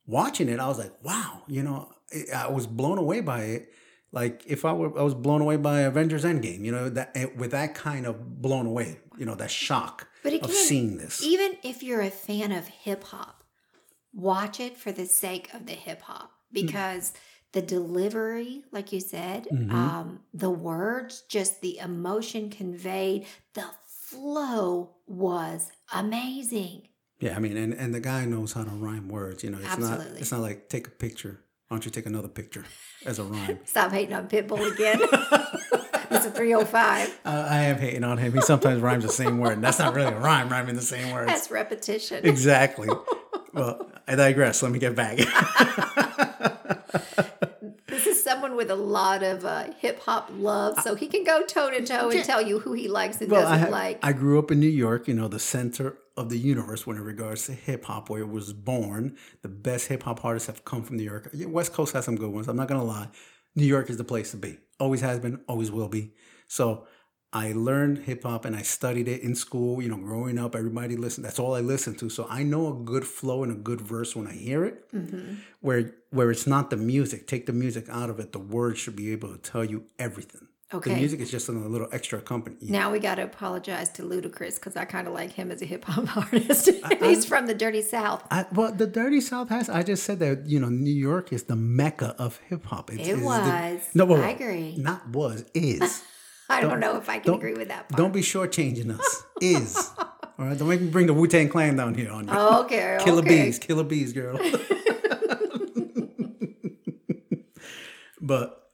watching 0.07 0.49
it, 0.49 0.59
I 0.59 0.67
was 0.67 0.77
like, 0.77 0.93
wow. 1.03 1.43
You 1.47 1.63
know, 1.63 1.89
I- 2.33 2.47
was 2.49 2.67
blown 2.67 2.97
away 2.97 3.21
by 3.21 3.43
it. 3.43 3.71
Like 4.11 4.43
if 4.47 4.63
I 4.63 4.71
were, 4.73 4.97
I 4.97 5.03
was 5.03 5.13
blown 5.13 5.41
away 5.41 5.57
by 5.57 5.81
Avengers 5.81 6.23
Endgame. 6.23 6.61
You 6.63 6.71
know, 6.71 6.89
that 6.89 7.11
eh, 7.15 7.25
with 7.35 7.51
that 7.51 7.75
kind 7.75 8.05
of 8.05 8.41
blown 8.41 8.65
away. 8.65 8.99
You 9.17 9.25
know, 9.25 9.35
that 9.35 9.51
shock 9.51 10.07
But 10.23 10.33
of 10.41 10.51
seeing 10.51 10.97
this. 10.97 11.21
Even 11.23 11.57
if 11.63 11.83
you're 11.83 12.01
a 12.01 12.09
fan 12.09 12.51
of 12.51 12.67
hip 12.67 13.03
hop, 13.05 13.43
watch 14.13 14.59
it 14.59 14.77
for 14.77 14.91
the 14.91 15.05
sake 15.05 15.53
of 15.53 15.65
the 15.65 15.73
hip 15.73 16.01
hop 16.01 16.31
because 16.51 17.11
the 17.51 17.61
delivery, 17.61 18.63
like 18.71 18.91
you 18.93 18.99
said, 18.99 19.47
um, 19.69 20.19
the 20.33 20.49
words, 20.49 21.23
just 21.29 21.61
the 21.61 21.77
emotion 21.79 22.49
conveyed, 22.49 23.25
the 23.53 23.65
flow 23.87 24.95
was 25.07 25.71
amazing. 25.93 26.87
Yeah, 27.19 27.35
I 27.35 27.39
mean, 27.39 27.55
and, 27.57 27.73
and 27.73 27.93
the 27.93 27.99
guy 28.01 28.25
knows 28.25 28.53
how 28.53 28.63
to 28.63 28.69
rhyme 28.69 29.07
words. 29.07 29.43
You 29.43 29.51
know, 29.51 29.57
it's 29.57 29.77
not 29.77 29.93
Absolutely. 29.99 30.19
it's 30.21 30.31
not 30.31 30.41
like 30.41 30.69
take 30.69 30.87
a 30.87 30.91
picture. 30.91 31.39
Why 31.67 31.77
don't 31.77 31.85
you 31.85 31.91
take 31.91 32.05
another 32.05 32.27
picture 32.27 32.65
as 33.05 33.19
a 33.19 33.23
rhyme? 33.23 33.59
Stop 33.65 33.91
hating 33.91 34.13
on 34.13 34.27
Pitbull 34.27 34.71
again. 34.71 34.99
it's 36.11 36.25
a 36.25 36.31
305. 36.31 37.19
uh, 37.25 37.47
I 37.49 37.63
am 37.63 37.77
hating 37.77 38.03
on 38.03 38.17
him. 38.19 38.33
He 38.33 38.41
sometimes 38.41 38.81
rhymes 38.81 39.03
the 39.03 39.09
same 39.11 39.39
word. 39.39 39.53
And 39.53 39.63
that's 39.63 39.79
not 39.79 39.95
really 39.95 40.11
a 40.13 40.19
rhyme, 40.19 40.49
rhyming 40.49 40.75
the 40.75 40.81
same 40.81 41.11
words. 41.11 41.27
That's 41.27 41.49
repetition. 41.51 42.25
Exactly. 42.25 42.89
Well, 43.53 43.89
I 44.05 44.15
digress. 44.15 44.61
Let 44.61 44.73
me 44.73 44.79
get 44.79 44.97
back. 44.97 45.17
This 48.55 48.65
is 48.65 48.69
someone 48.69 48.87
with 48.87 48.89
a 48.89 48.91
lot 48.91 49.23
of 49.23 49.45
uh, 49.45 49.73
hip 49.79 50.01
hop 50.01 50.29
love, 50.37 50.79
so 50.81 50.95
he 50.95 51.07
can 51.07 51.23
go 51.23 51.45
toe 51.45 51.69
to 51.69 51.85
toe 51.85 52.09
and 52.09 52.23
tell 52.23 52.41
you 52.41 52.59
who 52.59 52.73
he 52.73 52.87
likes 52.87 53.21
and 53.21 53.31
well, 53.31 53.41
doesn't 53.41 53.67
I, 53.67 53.69
like. 53.69 53.99
I 54.03 54.13
grew 54.13 54.39
up 54.39 54.51
in 54.51 54.59
New 54.59 54.67
York, 54.67 55.07
you 55.07 55.13
know, 55.13 55.27
the 55.27 55.39
center 55.39 55.97
of 56.17 56.29
the 56.29 56.37
universe 56.37 56.87
when 56.87 56.97
it 56.97 57.01
regards 57.01 57.45
to 57.47 57.53
hip 57.53 57.85
hop, 57.85 58.09
where 58.09 58.21
it 58.21 58.29
was 58.29 58.53
born. 58.53 59.17
The 59.41 59.49
best 59.49 59.87
hip 59.87 60.03
hop 60.03 60.23
artists 60.23 60.47
have 60.47 60.65
come 60.65 60.83
from 60.83 60.97
New 60.97 61.03
York. 61.03 61.29
West 61.33 61.73
Coast 61.73 61.93
has 61.93 62.05
some 62.05 62.15
good 62.15 62.31
ones. 62.31 62.47
I'm 62.47 62.55
not 62.55 62.67
gonna 62.67 62.83
lie. 62.83 63.09
New 63.55 63.65
York 63.65 63.89
is 63.89 63.97
the 63.97 64.03
place 64.03 64.31
to 64.31 64.37
be. 64.37 64.57
Always 64.79 65.01
has 65.01 65.19
been, 65.19 65.41
always 65.47 65.71
will 65.71 65.87
be. 65.87 66.13
So 66.47 66.85
I 67.35 67.51
learned 67.51 67.97
hip 67.99 68.23
hop 68.23 68.45
and 68.45 68.55
I 68.55 68.61
studied 68.61 69.07
it 69.09 69.21
in 69.21 69.35
school. 69.35 69.81
You 69.81 69.89
know, 69.89 69.97
growing 69.97 70.39
up, 70.39 70.55
everybody 70.55 70.95
listened. 70.95 71.25
That's 71.25 71.37
all 71.37 71.53
I 71.53 71.59
listened 71.59 71.99
to. 71.99 72.09
So 72.09 72.25
I 72.29 72.43
know 72.43 72.69
a 72.69 72.73
good 72.73 73.05
flow 73.05 73.43
and 73.43 73.51
a 73.51 73.55
good 73.69 73.81
verse 73.81 74.15
when 74.15 74.25
I 74.25 74.33
hear 74.33 74.63
it. 74.63 74.89
Mm-hmm. 74.93 75.35
Where 75.59 75.91
where 76.11 76.31
it's 76.31 76.47
not 76.47 76.69
the 76.69 76.77
music. 76.77 77.27
Take 77.27 77.45
the 77.45 77.53
music 77.53 77.85
out 77.89 78.09
of 78.09 78.19
it. 78.21 78.31
The 78.31 78.39
words 78.39 78.79
should 78.79 78.95
be 78.95 79.11
able 79.11 79.29
to 79.35 79.37
tell 79.37 79.65
you 79.65 79.83
everything. 79.99 80.47
Okay. 80.73 80.91
The 80.93 80.97
music 80.97 81.19
is 81.19 81.29
just 81.29 81.47
a 81.47 81.51
little 81.51 81.87
extra 81.91 82.19
company. 82.21 82.55
Now 82.61 82.91
we 82.91 82.99
got 82.99 83.15
to 83.15 83.23
apologize 83.23 83.89
to 83.97 84.01
Ludacris 84.01 84.55
because 84.55 84.75
I 84.75 84.85
kind 84.85 85.07
of 85.07 85.13
like 85.13 85.31
him 85.31 85.51
as 85.51 85.61
a 85.61 85.65
hip 85.65 85.85
hop 85.85 86.17
artist. 86.33 86.69
He's 87.01 87.23
from 87.25 87.45
the 87.47 87.53
Dirty 87.53 87.81
South. 87.83 88.23
I, 88.31 88.45
well, 88.51 88.71
the 88.71 88.87
Dirty 88.87 89.21
South 89.21 89.49
has. 89.49 89.69
I 89.69 89.83
just 89.83 90.03
said 90.03 90.19
that 90.19 90.47
you 90.47 90.59
know 90.59 90.69
New 90.69 90.89
York 91.11 91.31
is 91.33 91.43
the 91.43 91.55
mecca 91.55 92.15
of 92.17 92.39
hip 92.49 92.65
hop. 92.65 92.91
It's- 92.93 93.07
It 93.07 93.11
it's 93.11 93.19
the- 93.19 93.25
was. 93.25 93.81
no, 93.93 94.05
well, 94.05 94.23
I 94.23 94.29
agree. 94.29 94.75
Not 94.77 95.07
was 95.09 95.43
is. 95.53 96.01
I 96.49 96.61
don't, 96.61 96.79
know 96.79 96.97
if 96.97 97.09
I 97.09 97.19
can 97.19 97.33
agree 97.33 97.53
with 97.53 97.69
that 97.69 97.89
part. 97.89 97.97
Don't 97.97 98.13
be 98.13 98.21
shortchanging 98.21 98.97
us. 98.97 99.23
Is. 99.41 99.91
All 99.97 100.45
right. 100.45 100.57
Don't 100.57 100.69
make 100.69 100.81
me 100.81 100.89
bring 100.89 101.07
the 101.07 101.13
Wu 101.13 101.27
Tang 101.27 101.49
Clan 101.49 101.75
down 101.75 101.95
here 101.95 102.11
on 102.11 102.27
you. 102.27 102.33
Okay, 102.33 102.99
Killer 103.03 103.19
okay. 103.19 103.45
bees, 103.45 103.59
killer 103.59 103.83
bees, 103.83 104.13
girl. 104.13 104.39
but 108.21 108.69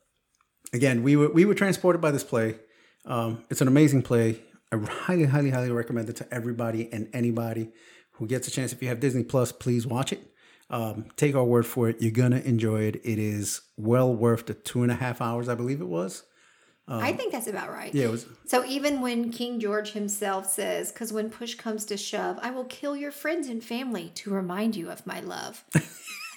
again, 0.73 1.01
we 1.03 1.15
were 1.15 1.29
we 1.29 1.45
were 1.45 1.55
transported 1.55 2.01
by 2.01 2.11
this 2.11 2.23
play. 2.23 2.57
Um, 3.05 3.45
it's 3.49 3.61
an 3.61 3.67
amazing 3.67 4.01
play. 4.01 4.41
I 4.71 4.77
highly, 4.77 5.25
highly, 5.25 5.49
highly 5.49 5.71
recommend 5.71 6.09
it 6.09 6.17
to 6.17 6.33
everybody 6.33 6.91
and 6.91 7.09
anybody 7.13 7.69
who 8.11 8.27
gets 8.27 8.47
a 8.47 8.51
chance. 8.51 8.73
If 8.73 8.81
you 8.81 8.89
have 8.89 8.99
Disney 8.99 9.23
Plus, 9.23 9.51
please 9.51 9.87
watch 9.87 10.13
it. 10.13 10.21
Um, 10.69 11.05
take 11.17 11.35
our 11.35 11.43
word 11.43 11.65
for 11.65 11.89
it. 11.89 12.01
You're 12.01 12.11
gonna 12.11 12.39
enjoy 12.39 12.83
it. 12.83 12.97
It 13.03 13.19
is 13.19 13.61
well 13.77 14.13
worth 14.13 14.45
the 14.45 14.53
two 14.53 14.83
and 14.83 14.91
a 14.91 14.95
half 14.95 15.21
hours, 15.21 15.49
I 15.49 15.55
believe 15.55 15.81
it 15.81 15.87
was. 15.87 16.23
I 16.99 17.11
um, 17.11 17.17
think 17.17 17.31
that's 17.31 17.47
about 17.47 17.71
right. 17.71 17.93
Yeah, 17.93 18.05
it 18.05 18.11
was. 18.11 18.25
So 18.45 18.65
even 18.65 19.01
when 19.01 19.31
King 19.31 19.59
George 19.59 19.91
himself 19.91 20.45
says, 20.47 20.91
"Because 20.91 21.13
when 21.13 21.29
push 21.29 21.55
comes 21.55 21.85
to 21.85 21.97
shove, 21.97 22.37
I 22.41 22.51
will 22.51 22.65
kill 22.65 22.95
your 22.95 23.11
friends 23.11 23.47
and 23.47 23.63
family 23.63 24.11
to 24.15 24.29
remind 24.31 24.75
you 24.75 24.89
of 24.89 25.05
my 25.07 25.21
love." 25.21 25.63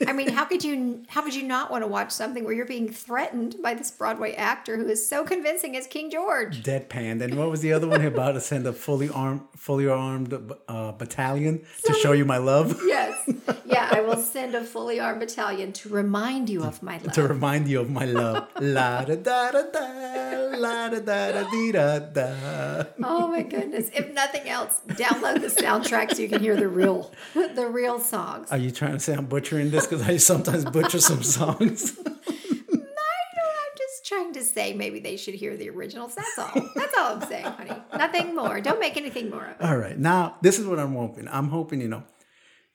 I 0.06 0.12
mean, 0.12 0.28
how 0.30 0.44
could 0.44 0.64
you? 0.64 1.02
How 1.08 1.22
would 1.22 1.34
you 1.34 1.42
not 1.44 1.70
want 1.70 1.82
to 1.84 1.88
watch 1.88 2.10
something 2.10 2.44
where 2.44 2.52
you're 2.52 2.66
being 2.66 2.88
threatened 2.90 3.56
by 3.62 3.74
this 3.74 3.90
Broadway 3.90 4.34
actor 4.34 4.76
who 4.76 4.88
is 4.88 5.06
so 5.08 5.24
convincing 5.24 5.76
as 5.76 5.86
King 5.86 6.10
George? 6.10 6.62
deadpan. 6.62 7.22
And 7.22 7.36
what 7.36 7.50
was 7.50 7.60
the 7.60 7.72
other 7.72 7.86
one 7.86 8.04
about 8.04 8.32
to 8.32 8.40
send 8.40 8.66
a 8.66 8.72
fully 8.72 9.08
armed, 9.08 9.42
fully 9.56 9.86
armed 9.88 10.32
uh, 10.68 10.92
battalion 10.92 11.64
to 11.84 11.92
show 11.94 12.12
you 12.12 12.24
my 12.24 12.38
love, 12.38 12.80
Yes, 12.84 13.28
yeah. 13.64 13.88
I 13.92 14.00
will 14.00 14.16
send 14.16 14.54
a 14.54 14.64
fully 14.64 14.98
armed 15.00 15.20
battalion 15.20 15.72
to 15.74 15.88
remind 15.88 16.48
you 16.48 16.62
of 16.64 16.82
my 16.82 16.98
love. 16.98 17.12
to 17.14 17.22
remind 17.28 17.68
you 17.68 17.80
of 17.80 17.90
my 17.90 18.04
love. 18.04 18.48
la 18.60 19.04
da 19.04 19.14
da 19.14 19.50
da 19.52 19.62
da, 19.72 20.56
la 20.56 20.88
da 20.88 20.98
da 21.00 21.32
da 21.32 21.50
dee 21.50 21.72
da 21.72 21.98
da. 22.00 22.84
Oh 23.02 23.28
my 23.28 23.42
goodness! 23.42 23.90
If 23.94 24.12
nothing 24.12 24.48
else, 24.48 24.80
download 24.88 25.40
the 25.40 25.48
soundtrack 25.62 26.14
so 26.14 26.22
you 26.22 26.28
can 26.28 26.40
hear 26.40 26.56
the 26.56 26.68
real, 26.68 27.10
the 27.34 27.66
real 27.66 28.00
songs. 28.00 28.50
Are 28.50 28.58
you 28.58 28.70
trying 28.70 28.92
to 28.92 29.00
say 29.00 29.14
I'm 29.14 29.26
butchering 29.26 29.70
this 29.70 29.83
because 29.88 30.02
I 30.02 30.16
sometimes 30.16 30.64
butcher 30.64 31.00
some 31.00 31.22
songs? 31.38 31.98
I'm 31.98 33.76
just 33.76 34.06
trying 34.06 34.32
to 34.34 34.42
say 34.42 34.72
maybe 34.72 35.00
they 35.00 35.16
should 35.16 35.34
hear 35.34 35.56
the 35.56 35.70
originals. 35.70 36.14
That's 36.14 36.38
all. 36.38 36.70
That's 36.74 36.96
all 36.96 37.16
I'm 37.16 37.22
saying, 37.28 37.44
honey. 37.44 37.82
Nothing 37.96 38.34
more. 38.34 38.60
Don't 38.60 38.80
make 38.80 38.96
anything 38.96 39.30
more 39.30 39.44
of 39.44 39.60
it. 39.60 39.62
All 39.62 39.76
right. 39.76 39.98
Now, 39.98 40.36
this 40.42 40.58
is 40.58 40.66
what 40.66 40.78
I'm 40.78 40.94
hoping. 40.94 41.28
I'm 41.28 41.48
hoping, 41.48 41.80
you 41.80 41.88
know, 41.88 42.04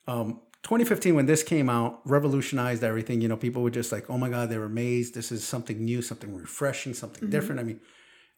um, 0.08 0.42
2015, 0.64 1.16
when 1.16 1.26
this 1.26 1.42
came 1.42 1.70
out, 1.70 2.02
revolutionized 2.06 2.84
everything. 2.84 3.22
You 3.22 3.30
know, 3.30 3.38
people 3.38 3.64
were 3.64 3.70
just 3.70 3.92
like, 3.92 4.10
oh 4.10 4.18
my 4.18 4.30
God, 4.30 4.50
they 4.50 4.58
were 4.58 4.66
amazed. 4.66 5.14
This 5.14 5.32
is 5.32 5.44
something 5.48 5.84
new, 5.84 6.02
something 6.02 6.36
refreshing, 6.36 6.94
something 6.94 7.30
different. 7.30 7.62
I 7.62 7.64
mean, 7.64 7.80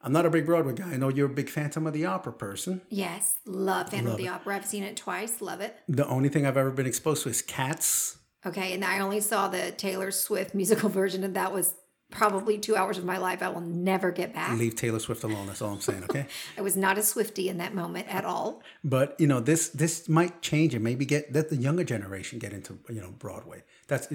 I'm 0.04 0.12
not 0.12 0.26
a 0.26 0.30
big 0.30 0.46
Broadway 0.46 0.74
guy. 0.74 0.92
I 0.92 0.98
know 0.98 1.10
you're 1.10 1.28
a 1.28 1.34
big 1.34 1.50
Phantom 1.50 1.86
of 1.88 1.94
the 1.94 2.06
Opera 2.06 2.34
person. 2.34 2.82
Yes, 2.90 3.36
love 3.46 3.90
Phantom 3.90 4.14
of 4.14 4.18
the 4.18 4.30
Opera. 4.30 4.56
I've 4.56 4.66
seen 4.66 4.84
it 4.84 4.98
twice. 4.98 5.42
Love 5.42 5.62
it. 5.62 5.76
The 5.88 6.08
only 6.08 6.30
thing 6.30 6.46
I've 6.46 6.58
ever 6.58 6.72
been 6.72 6.88
exposed 6.88 7.24
to 7.24 7.30
is 7.30 7.42
Cats. 7.42 8.18
Okay, 8.46 8.74
and 8.74 8.84
I 8.84 9.00
only 9.00 9.22
saw 9.22 9.48
the 9.48 9.72
Taylor 9.72 10.12
Swift 10.12 10.56
musical 10.56 10.90
version, 11.02 11.24
and 11.24 11.36
that 11.36 11.54
was 11.54 11.76
probably 12.12 12.58
two 12.58 12.76
hours 12.76 12.98
of 12.98 13.06
my 13.06 13.18
life 13.18 13.42
I 13.42 13.50
will 13.50 13.62
never 13.62 14.12
get 14.12 14.34
back. 14.34 14.58
Leave 14.58 14.76
Taylor 14.76 15.00
Swift 15.00 15.24
alone. 15.24 15.48
That's 15.48 15.62
all 15.62 15.74
I'm 15.74 15.82
saying. 15.82 16.04
Okay. 16.04 16.28
I 16.58 16.62
was 16.62 16.76
not 16.76 16.98
a 16.98 17.02
Swiftie 17.02 17.48
in 17.48 17.58
that 17.58 17.74
moment 17.74 18.14
at 18.14 18.26
all. 18.26 18.62
But 18.84 19.16
you 19.20 19.28
know, 19.28 19.40
this 19.40 19.70
this 19.70 20.08
might 20.10 20.42
change 20.42 20.76
and 20.76 20.84
maybe 20.84 21.06
get 21.06 21.34
let 21.34 21.50
the 21.50 21.56
younger 21.56 21.84
generation 21.84 22.38
get 22.38 22.54
into 22.54 22.78
you 22.90 23.02
know 23.02 23.12
Broadway. 23.18 23.64
That's 23.88 24.08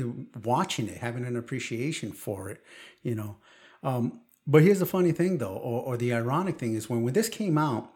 watching 0.44 0.88
it, 0.88 0.98
having 0.98 1.24
an 1.24 1.36
appreciation 1.36 2.12
for 2.12 2.50
it. 2.50 2.62
You 3.02 3.14
know, 3.14 3.36
um, 3.82 4.20
but 4.46 4.62
here's 4.62 4.78
the 4.78 4.86
funny 4.86 5.12
thing 5.12 5.38
though, 5.38 5.56
or, 5.56 5.82
or 5.82 5.96
the 5.96 6.12
ironic 6.12 6.58
thing 6.58 6.74
is 6.74 6.88
when 6.88 7.02
when 7.02 7.14
this 7.14 7.28
came 7.28 7.58
out, 7.58 7.90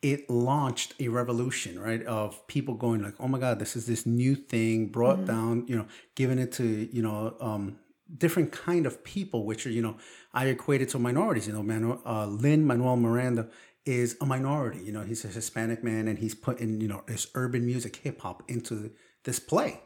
it 0.00 0.30
launched 0.30 0.94
a 1.00 1.08
revolution, 1.08 1.78
right? 1.78 2.02
Of 2.04 2.46
people 2.46 2.74
going 2.74 3.02
like, 3.02 3.14
"Oh 3.18 3.28
my 3.28 3.38
God, 3.38 3.58
this 3.58 3.74
is 3.76 3.86
this 3.86 4.06
new 4.06 4.34
thing 4.34 4.88
brought 4.88 5.24
down," 5.24 5.66
you 5.66 5.76
know, 5.76 5.86
giving 6.14 6.38
it 6.38 6.52
to 6.52 6.88
you 6.92 7.02
know 7.02 7.36
um, 7.40 7.78
different 8.16 8.52
kind 8.52 8.86
of 8.86 9.02
people, 9.04 9.44
which 9.44 9.66
are 9.66 9.70
you 9.70 9.82
know 9.82 9.96
I 10.32 10.46
equated 10.46 10.88
to 10.90 10.98
minorities. 10.98 11.46
You 11.46 11.52
know, 11.54 11.62
Manuel, 11.62 12.00
uh, 12.06 12.26
Lin 12.26 12.66
Manuel 12.66 12.96
Miranda 12.96 13.48
is 13.84 14.16
a 14.20 14.26
minority. 14.26 14.80
You 14.84 14.92
know, 14.92 15.02
he's 15.02 15.24
a 15.24 15.28
Hispanic 15.28 15.82
man, 15.82 16.06
and 16.08 16.18
he's 16.18 16.34
putting 16.34 16.80
you 16.80 16.88
know 16.88 17.02
his 17.08 17.26
urban 17.34 17.66
music, 17.66 17.96
hip 17.96 18.20
hop 18.20 18.42
into 18.48 18.92
this 19.24 19.40
play, 19.40 19.80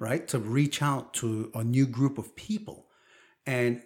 right? 0.00 0.26
To 0.28 0.38
reach 0.40 0.82
out 0.82 1.14
to 1.14 1.50
a 1.54 1.62
new 1.62 1.86
group 1.86 2.18
of 2.18 2.34
people, 2.34 2.88
and 3.46 3.80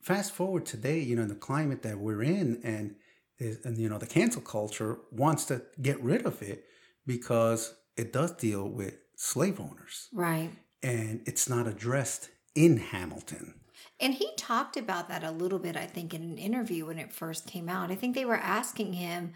fast 0.00 0.32
forward 0.32 0.64
today, 0.64 1.00
you 1.00 1.14
know, 1.16 1.22
in 1.22 1.28
the 1.28 1.34
climate 1.34 1.82
that 1.82 1.98
we're 1.98 2.22
in, 2.22 2.60
and 2.64 2.96
is, 3.38 3.64
and 3.64 3.78
you 3.78 3.88
know, 3.88 3.98
the 3.98 4.06
cancel 4.06 4.42
culture 4.42 4.98
wants 5.10 5.44
to 5.46 5.62
get 5.80 6.02
rid 6.02 6.26
of 6.26 6.42
it 6.42 6.64
because 7.06 7.74
it 7.96 8.12
does 8.12 8.32
deal 8.32 8.68
with 8.68 8.94
slave 9.16 9.58
owners, 9.60 10.08
Right. 10.12 10.50
and 10.82 11.22
it's 11.26 11.48
not 11.48 11.66
addressed 11.66 12.30
in 12.54 12.76
Hamilton. 12.76 13.54
And 14.00 14.14
he 14.14 14.30
talked 14.36 14.76
about 14.76 15.08
that 15.08 15.24
a 15.24 15.30
little 15.30 15.58
bit, 15.58 15.76
I 15.76 15.86
think, 15.86 16.14
in 16.14 16.22
an 16.22 16.38
interview 16.38 16.86
when 16.86 16.98
it 16.98 17.12
first 17.12 17.46
came 17.46 17.68
out. 17.68 17.90
I 17.90 17.96
think 17.96 18.14
they 18.14 18.24
were 18.24 18.36
asking 18.36 18.92
him 18.92 19.32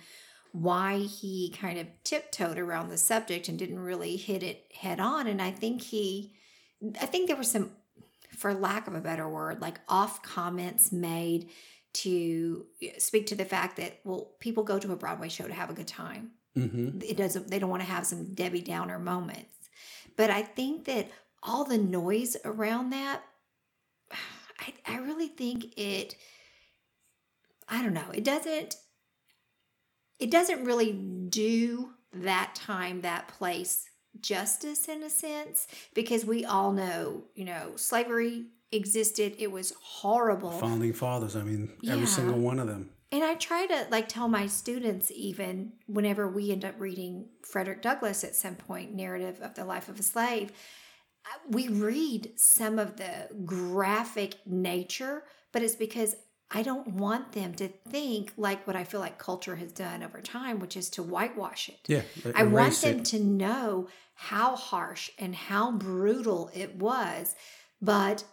why 0.52 0.98
he 0.98 1.50
kind 1.58 1.78
of 1.78 1.86
tiptoed 2.04 2.58
around 2.58 2.88
the 2.90 2.98
subject 2.98 3.48
and 3.48 3.58
didn't 3.58 3.80
really 3.80 4.16
hit 4.16 4.42
it 4.42 4.70
head 4.78 5.00
on. 5.00 5.26
And 5.26 5.40
I 5.42 5.50
think 5.50 5.82
he, 5.82 6.34
I 7.00 7.06
think 7.06 7.26
there 7.26 7.36
were 7.36 7.42
some, 7.42 7.70
for 8.36 8.52
lack 8.54 8.86
of 8.86 8.94
a 8.94 9.00
better 9.00 9.28
word, 9.28 9.60
like 9.60 9.80
off 9.88 10.22
comments 10.22 10.92
made 10.92 11.48
to 11.94 12.66
speak 12.98 13.26
to 13.26 13.34
the 13.34 13.44
fact 13.44 13.76
that, 13.76 14.00
well, 14.04 14.32
people 14.40 14.64
go 14.64 14.78
to 14.78 14.92
a 14.92 14.96
Broadway 14.96 15.28
show 15.28 15.46
to 15.46 15.52
have 15.52 15.70
a 15.70 15.74
good 15.74 15.88
time. 15.88 16.32
Mm-hmm. 16.56 17.00
it 17.00 17.16
doesn't 17.16 17.48
they 17.48 17.58
don't 17.58 17.70
want 17.70 17.80
to 17.80 17.88
have 17.88 18.04
some 18.04 18.34
debbie 18.34 18.60
downer 18.60 18.98
moments 18.98 19.70
but 20.18 20.28
i 20.28 20.42
think 20.42 20.84
that 20.84 21.08
all 21.42 21.64
the 21.64 21.78
noise 21.78 22.36
around 22.44 22.90
that 22.90 23.22
i, 24.60 24.74
I 24.86 24.98
really 24.98 25.28
think 25.28 25.72
it 25.78 26.14
i 27.70 27.82
don't 27.82 27.94
know 27.94 28.10
it 28.12 28.22
doesn't 28.22 28.76
it 30.18 30.30
doesn't 30.30 30.66
really 30.66 30.92
do 30.92 31.94
that 32.12 32.54
time 32.54 33.00
that 33.00 33.28
place 33.28 33.88
justice 34.20 34.88
in 34.88 35.02
a 35.02 35.08
sense 35.08 35.66
because 35.94 36.26
we 36.26 36.44
all 36.44 36.72
know 36.72 37.24
you 37.34 37.46
know 37.46 37.72
slavery 37.76 38.44
existed 38.72 39.34
it 39.38 39.50
was 39.52 39.72
horrible 39.82 40.50
Founding 40.52 40.92
fathers, 40.92 41.36
I 41.36 41.42
mean, 41.42 41.72
Yeah. 41.80 41.92
every 41.94 42.06
single 42.06 42.38
one 42.38 42.58
of 42.58 42.66
them. 42.66 42.90
and 43.10 43.22
I 43.22 43.34
try 43.34 43.66
to 43.66 43.86
like 43.90 44.08
tell 44.08 44.28
my 44.28 44.46
students 44.46 45.10
even 45.14 45.72
whenever 45.86 46.26
we 46.28 46.50
end 46.50 46.64
up 46.64 46.74
reading 46.80 47.28
Frederick 47.42 47.82
Douglass 47.82 48.24
at 48.24 48.34
some 48.34 48.54
point, 48.56 48.94
narrative 48.94 49.38
of 49.42 49.54
the 49.54 49.64
life 49.64 49.88
of 49.88 50.00
a 50.00 50.02
slave, 50.02 50.50
we 51.48 51.68
read 51.68 52.32
some 52.36 52.78
of 52.78 52.96
the 52.96 53.28
graphic 53.44 54.36
nature, 54.46 55.24
but 55.52 55.62
it's 55.62 55.76
because 55.76 56.16
I 56.50 56.62
don't 56.62 56.88
want 56.88 57.32
them 57.32 57.54
to 57.54 57.68
think 57.68 58.32
like 58.36 58.66
what 58.66 58.76
I 58.76 58.84
feel 58.84 59.00
like 59.00 59.18
culture 59.18 59.56
has 59.56 59.72
done 59.72 60.02
over 60.02 60.20
time, 60.20 60.58
which 60.58 60.76
is 60.76 60.90
to 60.90 61.02
whitewash 61.02 61.68
it. 61.68 61.80
Yeah, 61.88 62.02
I 62.34 62.42
want 62.44 62.74
them 62.80 62.98
it. 63.00 63.04
to 63.06 63.18
know 63.18 63.88
how 64.14 64.56
harsh 64.56 65.10
and 65.18 65.34
how 65.34 65.72
brutal 65.72 66.50
it 66.54 66.76
was, 66.76 67.34
but 67.80 68.24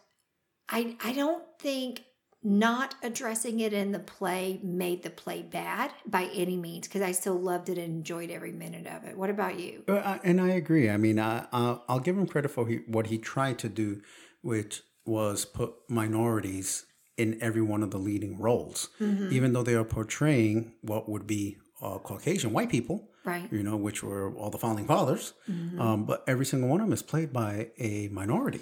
I 0.70 0.96
I 1.04 1.14
don't 1.14 1.44
think 1.60 2.04
not 2.42 2.96
addressing 3.04 3.60
it 3.60 3.74
in 3.74 3.92
the 3.92 4.00
play 4.00 4.62
made 4.64 5.04
the 5.04 5.10
play 5.10 5.42
bad 5.42 5.92
by 6.06 6.30
any 6.34 6.56
means 6.56 6.88
because 6.88 7.02
I 7.02 7.12
still 7.12 7.36
loved 7.38 7.68
it 7.68 7.78
and 7.78 7.88
enjoyed 7.98 8.30
every 8.32 8.54
minute 8.54 8.88
of 8.88 9.04
it. 9.04 9.18
What 9.18 9.30
about 9.30 9.60
you? 9.60 9.84
Uh, 9.90 9.96
I- 9.98 10.20
and 10.24 10.40
I 10.40 10.50
agree. 10.52 10.90
I 10.90 10.96
mean, 10.96 11.20
I, 11.20 11.48
I'll, 11.52 11.84
I'll 11.90 12.00
give 12.00 12.18
him 12.18 12.26
credit 12.28 12.50
for 12.52 12.66
he, 12.66 12.78
what 12.88 13.08
he 13.08 13.18
tried 13.18 13.60
to 13.60 13.68
do, 13.70 14.02
which 14.42 14.82
was 15.06 15.44
put 15.44 15.74
minorities 15.90 16.86
in 17.18 17.38
every 17.42 17.62
one 17.62 17.84
of 17.84 17.92
the 17.92 17.98
leading 17.98 18.40
roles, 18.40 18.88
Mm-hmm. 19.02 19.34
even 19.34 19.52
though 19.52 19.64
they 19.64 19.76
are 19.76 19.84
portraying 19.84 20.76
what 20.82 21.10
would 21.10 21.28
be 21.28 21.58
uh, 21.82 21.98
Caucasian 21.98 22.54
white 22.54 22.70
people, 22.70 23.10
Right. 23.26 23.52
you 23.52 23.64
know, 23.64 23.76
which 23.76 24.02
were 24.02 24.34
all 24.38 24.50
the 24.50 24.58
founding 24.58 24.88
fathers. 24.88 25.34
Mm-hmm. 25.50 25.82
Um, 25.82 26.06
but 26.06 26.24
every 26.26 26.46
single 26.46 26.70
one 26.70 26.80
of 26.80 26.88
them 26.88 26.94
is 26.94 27.04
played 27.04 27.34
by 27.34 27.72
a 27.78 28.08
minority. 28.14 28.62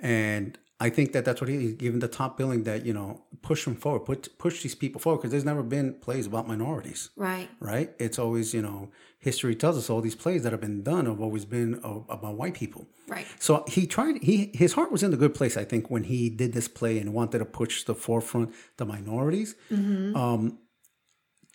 And 0.00 0.58
I 0.78 0.90
think 0.90 1.12
that 1.12 1.24
that's 1.24 1.40
what 1.40 1.48
he, 1.48 1.58
he's 1.58 1.74
given 1.74 2.00
the 2.00 2.08
top 2.08 2.36
billing 2.36 2.64
that, 2.64 2.84
you 2.84 2.92
know, 2.92 3.22
push 3.40 3.64
them 3.64 3.76
forward, 3.76 4.00
put, 4.00 4.36
push 4.38 4.62
these 4.62 4.74
people 4.74 5.00
forward, 5.00 5.18
because 5.18 5.30
there's 5.30 5.44
never 5.44 5.62
been 5.62 5.94
plays 5.94 6.26
about 6.26 6.46
minorities 6.46 7.08
Right. 7.16 7.48
right? 7.60 7.94
It's 7.98 8.18
always, 8.18 8.52
you 8.52 8.60
know, 8.60 8.90
history 9.18 9.54
tells 9.54 9.78
us 9.78 9.88
all 9.88 10.02
these 10.02 10.14
plays 10.14 10.42
that 10.42 10.52
have 10.52 10.60
been 10.60 10.82
done 10.82 11.06
have 11.06 11.20
always 11.20 11.46
been 11.46 11.80
uh, 11.82 12.00
about 12.10 12.34
white 12.36 12.52
people. 12.54 12.86
Right. 13.08 13.26
So 13.38 13.64
he 13.68 13.86
tried. 13.86 14.22
He 14.22 14.50
his 14.52 14.74
heart 14.74 14.92
was 14.92 15.02
in 15.02 15.10
the 15.12 15.16
good 15.16 15.34
place, 15.34 15.56
I 15.56 15.64
think, 15.64 15.90
when 15.90 16.04
he 16.04 16.28
did 16.28 16.52
this 16.52 16.68
play 16.68 16.98
and 16.98 17.14
wanted 17.14 17.38
to 17.38 17.44
push 17.46 17.84
the 17.84 17.94
forefront 17.94 18.52
the 18.76 18.84
minorities. 18.84 19.54
Um, 19.72 20.58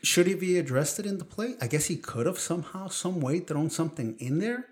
should 0.04 0.26
he 0.26 0.34
be 0.34 0.58
addressed 0.58 0.98
it 1.00 1.06
in 1.06 1.20
the 1.20 1.26
play? 1.26 1.56
I 1.62 1.68
guess 1.68 1.86
he 1.86 1.98
could 1.98 2.26
have 2.26 2.40
somehow, 2.40 2.88
some 2.88 3.20
way, 3.22 3.40
thrown 3.40 3.70
something 3.70 4.16
in 4.18 4.40
there, 4.40 4.66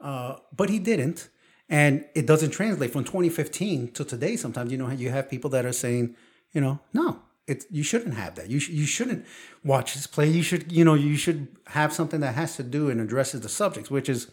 uh, 0.00 0.36
but 0.56 0.70
he 0.70 0.78
didn't. 0.78 1.28
And 1.70 2.04
it 2.16 2.26
doesn't 2.26 2.50
translate 2.50 2.90
from 2.92 3.04
2015 3.04 3.92
to 3.92 4.04
today. 4.04 4.36
Sometimes 4.36 4.72
you 4.72 4.78
know 4.78 4.90
you 4.90 5.10
have 5.10 5.30
people 5.30 5.48
that 5.50 5.64
are 5.64 5.72
saying, 5.72 6.16
you 6.52 6.60
know, 6.60 6.80
no, 6.92 7.20
it 7.46 7.64
you 7.70 7.82
shouldn't 7.84 8.14
have 8.14 8.34
that. 8.34 8.50
You 8.50 8.58
sh- 8.58 8.70
you 8.70 8.86
shouldn't 8.86 9.24
watch 9.64 9.94
this 9.94 10.06
play. 10.08 10.28
You 10.28 10.42
should 10.42 10.70
you 10.72 10.84
know 10.84 10.94
you 10.94 11.16
should 11.16 11.46
have 11.68 11.92
something 11.92 12.20
that 12.20 12.34
has 12.34 12.56
to 12.56 12.64
do 12.64 12.90
and 12.90 13.00
addresses 13.00 13.40
the 13.42 13.48
subjects, 13.48 13.90
which 13.90 14.08
is 14.08 14.30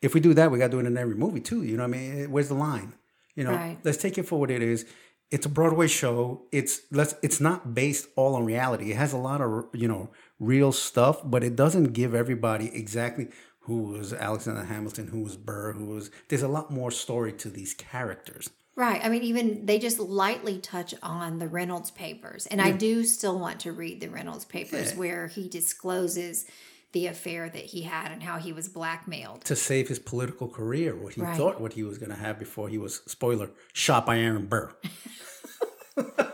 if 0.00 0.14
we 0.14 0.20
do 0.20 0.32
that, 0.34 0.50
we 0.50 0.58
got 0.58 0.66
to 0.66 0.70
do 0.72 0.80
it 0.80 0.86
in 0.86 0.96
every 0.96 1.14
movie 1.14 1.40
too. 1.40 1.62
You 1.62 1.76
know 1.76 1.82
what 1.86 1.94
I 1.96 1.98
mean? 1.98 2.22
Eh, 2.22 2.26
where's 2.26 2.48
the 2.48 2.54
line? 2.54 2.94
You 3.36 3.44
know, 3.44 3.52
Right. 3.52 3.78
let's 3.84 3.98
take 3.98 4.16
it 4.16 4.24
for 4.26 4.40
what 4.40 4.50
it 4.50 4.62
is. 4.62 4.86
It's 5.30 5.46
a 5.46 5.48
Broadway 5.48 5.88
show. 5.88 6.42
It's 6.52 6.82
let's. 6.92 7.14
It's 7.22 7.40
not 7.40 7.74
based 7.74 8.06
all 8.16 8.34
on 8.36 8.44
reality. 8.44 8.90
It 8.92 8.96
has 8.96 9.12
a 9.12 9.16
lot 9.18 9.40
of 9.42 9.66
you 9.74 9.88
know 9.88 10.10
real 10.38 10.72
stuff, 10.72 11.20
but 11.24 11.44
it 11.44 11.56
doesn't 11.56 11.92
give 11.92 12.14
everybody 12.14 12.70
exactly 12.74 13.28
who 13.64 13.82
was 13.82 14.12
Alexander 14.12 14.64
Hamilton, 14.64 15.08
who 15.08 15.20
was 15.22 15.36
Burr, 15.36 15.72
who 15.72 15.86
was. 15.86 16.10
There's 16.28 16.42
a 16.42 16.48
lot 16.48 16.70
more 16.70 16.90
story 16.90 17.32
to 17.34 17.50
these 17.50 17.74
characters. 17.74 18.50
Right. 18.76 19.00
I 19.04 19.08
mean, 19.08 19.22
even 19.22 19.66
they 19.66 19.78
just 19.78 19.98
lightly 20.00 20.58
touch 20.58 20.94
on 21.02 21.38
the 21.38 21.46
Reynolds 21.48 21.90
papers. 21.92 22.46
And 22.46 22.60
I 22.60 22.72
do 22.72 23.04
still 23.04 23.38
want 23.38 23.60
to 23.60 23.72
read 23.72 24.00
the 24.00 24.08
Reynolds 24.08 24.44
papers 24.44 24.90
Yeah. 24.92 24.98
where 24.98 25.26
he 25.28 25.48
discloses 25.48 26.44
the 26.92 27.06
affair 27.06 27.48
that 27.48 27.64
he 27.66 27.82
had 27.82 28.10
and 28.12 28.22
how 28.22 28.38
he 28.38 28.52
was 28.52 28.68
blackmailed. 28.68 29.44
to 29.44 29.56
save 29.56 29.88
his 29.88 29.98
political 29.98 30.48
career, 30.48 30.94
what 30.96 31.14
he 31.14 31.20
Right. 31.22 31.36
thought 31.36 31.60
what 31.60 31.72
he 31.74 31.82
was 31.84 31.98
going 31.98 32.10
to 32.10 32.16
have 32.16 32.38
before 32.38 32.68
he 32.68 32.78
was 32.78 33.00
spoiler 33.06 33.50
shot 33.72 34.06
by 34.06 34.18
Aaron 34.18 34.46
Burr. 34.46 34.72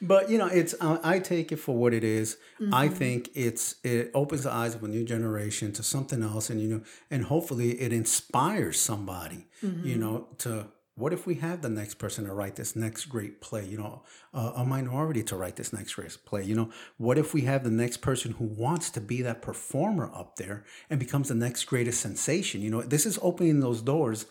but 0.00 0.30
you 0.30 0.38
know, 0.38 0.46
it's 0.46 0.74
uh, 0.80 0.98
I 1.02 1.18
take 1.18 1.52
it 1.52 1.56
for 1.56 1.76
what 1.76 1.92
it 1.92 2.04
is. 2.04 2.36
I 2.72 2.88
think 2.88 3.30
it's 3.34 3.76
it 3.84 4.10
opens 4.14 4.44
the 4.44 4.52
eyes 4.52 4.74
of 4.74 4.82
a 4.82 4.88
new 4.88 5.04
generation 5.04 5.72
to 5.72 5.82
something 5.82 6.22
else, 6.22 6.50
and 6.50 6.60
you 6.60 6.68
know, 6.68 6.82
and 7.10 7.24
hopefully 7.24 7.80
it 7.80 7.92
inspires 7.92 8.78
somebody, 8.80 9.46
you 9.84 9.96
know, 9.96 10.28
to 10.38 10.66
what 11.00 11.14
if 11.14 11.26
we 11.26 11.36
have 11.36 11.62
the 11.62 11.68
next 11.70 11.94
person 11.94 12.26
to 12.26 12.32
write 12.32 12.56
this 12.56 12.76
next 12.76 13.06
great 13.06 13.40
play 13.40 13.64
you 13.64 13.78
know 13.78 14.02
uh, 14.34 14.52
a 14.56 14.66
minority 14.66 15.22
to 15.22 15.34
write 15.34 15.56
this 15.56 15.72
next 15.72 15.94
great 15.94 16.16
play 16.26 16.44
you 16.44 16.54
know? 16.54 16.70
What 16.98 17.16
if 17.16 17.32
we 17.32 17.42
have 17.42 17.64
the 17.64 17.70
next 17.70 17.98
person 17.98 18.32
who 18.32 18.44
wants 18.44 18.90
to 18.90 19.00
be 19.00 19.22
that 19.22 19.40
performer 19.40 20.10
up 20.14 20.36
there 20.36 20.64
and 20.90 21.00
becomes 21.00 21.28
the 21.28 21.34
next 21.34 21.64
greatest 21.64 22.00
sensation 22.00 22.60
you 22.60 22.70
know? 22.70 22.82
This 22.82 23.06
is 23.06 23.18
opening 23.22 23.60
those 23.60 23.80
doors 23.80 24.26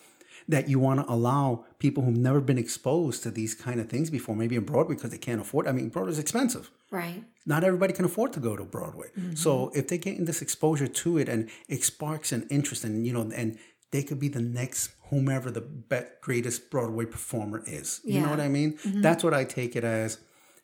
that 0.50 0.68
you 0.72 0.78
want 0.80 1.00
to 1.00 1.06
allow 1.16 1.64
people 1.80 2.04
who've 2.04 2.18
never 2.30 2.42
been 2.50 2.58
exposed 2.58 3.24
to 3.24 3.30
these 3.40 3.54
kind 3.66 3.80
of 3.80 3.88
things 3.94 4.10
before 4.10 4.36
maybe 4.36 4.56
in 4.56 4.66
broadway 4.72 4.96
because 4.96 5.12
they 5.12 5.18
can't 5.28 5.42
afford 5.42 5.68
i 5.68 5.72
mean 5.72 5.88
broadway's 5.90 6.20
expensive 6.20 6.66
Right. 6.92 7.24
not 7.46 7.64
everybody 7.64 7.94
can 7.94 8.06
afford 8.06 8.34
to 8.34 8.40
go 8.40 8.56
to 8.58 8.64
Broadway. 8.64 9.10
Mm-hmm. 9.16 9.36
So 9.36 9.72
if 9.76 9.88
they're 9.88 10.00
getting 10.08 10.26
this 10.26 10.42
exposure 10.42 10.88
to 11.04 11.10
it 11.20 11.30
and 11.30 11.42
it 11.68 11.84
sparks 11.84 12.32
an 12.32 12.48
interest 12.50 12.84
and 12.84 13.06
you 13.06 13.14
know 13.14 13.30
and 13.42 13.60
they 13.92 14.02
could 14.08 14.20
be 14.20 14.28
the 14.28 14.42
next 14.42 14.82
whomever 15.10 15.52
the 15.52 15.62
be- 15.62 16.10
greatest 16.22 16.72
Broadway 16.72 17.06
performer 17.06 17.62
is. 17.68 18.02
You 18.04 18.22
know 18.22 18.30
what 18.32 18.40
I 18.40 18.48
mean? 18.48 18.74
Mm-hmm. 18.74 19.02
That's 19.06 19.24
what 19.24 19.36
I 19.36 19.44
take 19.44 19.76
it 19.76 19.84
as. 19.84 20.18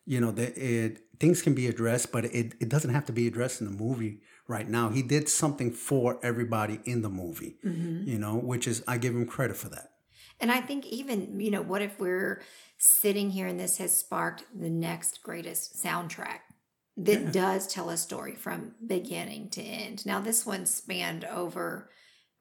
You 0.04 0.20
know, 0.20 0.32
that 0.32 0.52
it 0.58 0.92
things 1.20 1.42
can 1.42 1.54
be 1.54 1.66
addressed, 1.68 2.10
but 2.10 2.24
it, 2.24 2.54
it 2.60 2.68
doesn't 2.68 2.90
have 2.96 3.04
to 3.06 3.12
be 3.12 3.26
addressed 3.28 3.60
in 3.60 3.66
the 3.70 3.76
movie 3.84 4.14
right 4.48 4.68
now. 4.68 4.90
He 4.90 5.02
did 5.02 5.28
something 5.28 5.72
for 5.72 6.18
everybody 6.22 6.80
in 6.84 7.02
the 7.02 7.08
movie. 7.08 7.56
Mm-hmm. 7.64 8.08
You 8.08 8.18
know, 8.18 8.36
which 8.36 8.66
is 8.66 8.82
I 8.86 8.98
give 8.98 9.14
him 9.14 9.26
credit 9.26 9.56
for 9.56 9.68
that. 9.70 9.92
And 10.38 10.52
I 10.52 10.60
think 10.60 10.86
even, 10.86 11.40
you 11.40 11.50
know, 11.50 11.62
what 11.62 11.82
if 11.82 11.98
we're 11.98 12.42
sitting 12.78 13.30
here 13.30 13.46
and 13.46 13.58
this 13.58 13.78
has 13.78 13.96
sparked 13.96 14.44
the 14.54 14.68
next 14.68 15.22
greatest 15.22 15.82
soundtrack 15.82 16.40
that 16.98 17.32
does 17.32 17.66
tell 17.66 17.90
a 17.90 17.96
story 17.96 18.34
from 18.34 18.72
beginning 18.86 19.50
to 19.50 19.62
end. 19.62 20.04
Now 20.04 20.20
this 20.20 20.44
one 20.44 20.66
spanned 20.66 21.24
over 21.24 21.90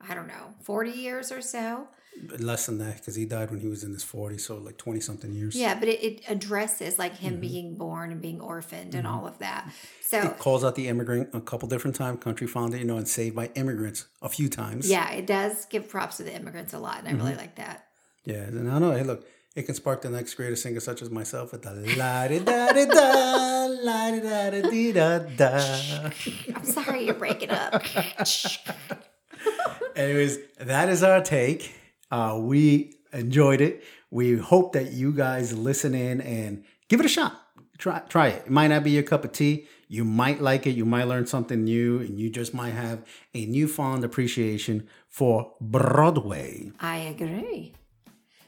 I 0.02 0.14
don't 0.14 0.28
know, 0.28 0.54
40 0.62 0.92
years 0.92 1.32
or 1.32 1.42
so. 1.42 1.88
Less 2.40 2.66
than 2.68 2.78
that 2.78 2.98
because 2.98 3.16
he 3.16 3.26
died 3.26 3.52
when 3.52 3.60
he 3.60 3.68
was 3.68 3.84
in 3.84 3.92
his 3.92 4.04
40s, 4.04 4.42
so 4.42 4.58
like 4.58 4.78
20 4.78 5.00
something 5.02 5.34
years. 5.34 5.56
Yeah, 5.56 5.78
but 5.78 5.90
it, 5.90 6.04
it 6.04 6.22
addresses 6.30 6.98
like 6.98 7.18
him 7.18 7.34
mm-hmm. 7.34 7.42
being 7.42 7.76
born 7.76 8.12
and 8.12 8.22
being 8.22 8.40
orphaned 8.40 8.96
and 8.96 9.06
mm-hmm. 9.06 9.16
all 9.16 9.28
of 9.28 9.38
that. 9.40 9.70
So 10.02 10.22
It 10.22 10.40
calls 10.40 10.64
out 10.64 10.76
the 10.76 10.88
immigrant 10.88 11.30
a 11.34 11.42
couple 11.42 11.68
different 11.68 11.96
times, 11.96 12.24
country 12.24 12.48
founded, 12.48 12.80
you 12.80 12.86
know, 12.86 12.98
and 12.98 13.08
saved 13.08 13.36
by 13.36 13.48
immigrants 13.56 14.06
a 14.22 14.30
few 14.30 14.48
times. 14.48 14.90
yeah, 14.90 15.12
it 15.12 15.28
does 15.28 15.66
give 15.66 15.90
props 15.90 16.18
to 16.18 16.24
the 16.24 16.34
immigrants 16.34 16.74
a 16.74 16.80
lot, 16.80 17.00
and 17.00 17.08
I 17.08 17.12
really 17.12 17.32
mm-hmm. 17.32 17.42
like 17.42 17.56
that. 17.56 17.88
Yeah, 18.24 18.44
and 18.44 18.72
I 18.72 18.80
know. 18.80 18.92
Hey, 18.92 19.04
look, 19.04 19.26
it 19.56 19.64
can 19.64 19.76
spark 19.76 20.02
the 20.02 20.10
next 20.10 20.34
greatest 20.34 20.64
singer, 20.64 20.80
such 20.82 21.02
as 21.02 21.10
myself, 21.10 21.52
with 21.54 21.62
the 21.62 21.72
la 21.98 22.28
di 22.28 22.40
da 22.40 22.74
di 22.74 22.86
da, 22.86 23.66
la 23.68 24.12
di 24.12 24.20
da 24.20 24.50
di 24.50 24.62
dee 24.70 24.92
da 24.92 25.20
da. 25.20 26.10
I'm 26.56 26.66
sorry 26.66 27.06
you're 27.06 27.14
breaking 27.14 27.52
up. 27.52 27.84
Anyways, 29.96 30.40
that 30.60 30.90
is 30.90 31.04
our 31.04 31.22
take. 31.22 31.74
Uh, 32.16 32.38
we 32.40 32.94
enjoyed 33.12 33.60
it. 33.60 33.84
We 34.10 34.38
hope 34.38 34.72
that 34.72 34.94
you 34.94 35.12
guys 35.12 35.52
listen 35.52 35.94
in 35.94 36.22
and 36.22 36.64
give 36.88 37.02
it 37.02 37.06
a 37.06 37.10
shot. 37.10 37.42
Try, 37.78 38.00
try 38.08 38.28
it. 38.30 38.44
It 38.46 38.52
might 38.52 38.68
not 38.68 38.86
be 38.86 38.92
your 38.92 39.04
cup 39.04 39.26
of 39.26 39.34
tea. 39.34 39.68
You 39.90 40.06
might 40.06 40.40
like 40.40 40.66
it. 40.66 40.72
You 40.72 40.86
might 40.86 41.10
learn 41.10 41.26
something 41.28 41.66
new, 41.66 42.00
and 42.00 42.18
you 42.18 42.30
just 42.30 42.54
might 42.54 42.72
have 42.72 43.04
a 43.34 43.46
newfound 43.46 44.06
appreciation 44.06 44.88
for 45.10 45.56
Broadway. 45.60 46.72
I 46.80 47.00
agree. 47.00 47.74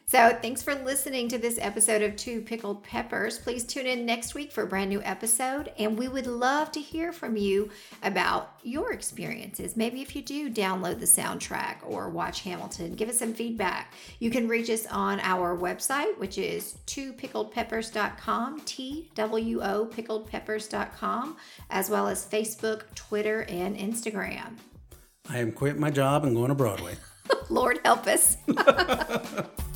So, 0.10 0.38
thanks 0.41 0.63
for 0.63 0.74
listening 0.74 1.28
to 1.28 1.38
this 1.38 1.60
episode 1.62 2.02
of 2.02 2.15
Two 2.15 2.39
Pickled 2.39 2.82
Peppers. 2.82 3.39
Please 3.39 3.65
tune 3.65 3.86
in 3.86 4.06
next 4.06 4.36
week 4.36 4.54
for 4.54 4.63
a 4.63 4.65
brand 4.65 4.89
new 4.89 5.02
episode, 5.04 5.74
and 5.78 6.00
we 6.00 6.08
would 6.08 6.28
love 6.28 6.72
to 6.72 6.80
hear 6.80 7.12
from 7.12 7.36
you 7.36 7.70
about 8.02 8.54
your 8.63 8.93
experiences. 8.93 9.76
Maybe 9.76 10.02
if 10.02 10.15
you 10.15 10.22
do 10.22 10.50
download 10.50 11.02
the 11.02 11.06
soundtrack 11.06 11.80
or 11.86 12.10
watch 12.10 12.39
Hamilton, 12.43 12.96
give 12.96 13.10
us 13.10 13.20
some 13.20 13.34
feedback. 13.34 13.93
You 14.20 14.32
can 14.32 14.48
reach 14.48 14.70
us 14.70 14.86
on 14.86 15.20
our 15.20 15.58
website, 15.58 16.17
which 16.17 16.38
is 16.38 16.78
twopickledpeppers.com, 16.88 18.62
T 18.62 19.12
W 19.13 19.62
O 19.62 19.88
pickledpeppers.com, 19.88 21.36
as 21.70 21.89
well 21.89 22.08
as 22.08 22.24
Facebook, 22.24 22.84
Twitter, 22.96 23.41
and 23.50 23.76
Instagram. 23.76 24.56
I 25.30 25.39
am 25.39 25.52
quitting 25.52 25.82
my 25.82 25.91
job 25.91 26.24
and 26.24 26.34
going 26.34 26.48
to 26.48 26.56
Broadway. 26.56 26.96
Lord 27.50 27.82
help 27.84 28.08
us. 28.08 28.38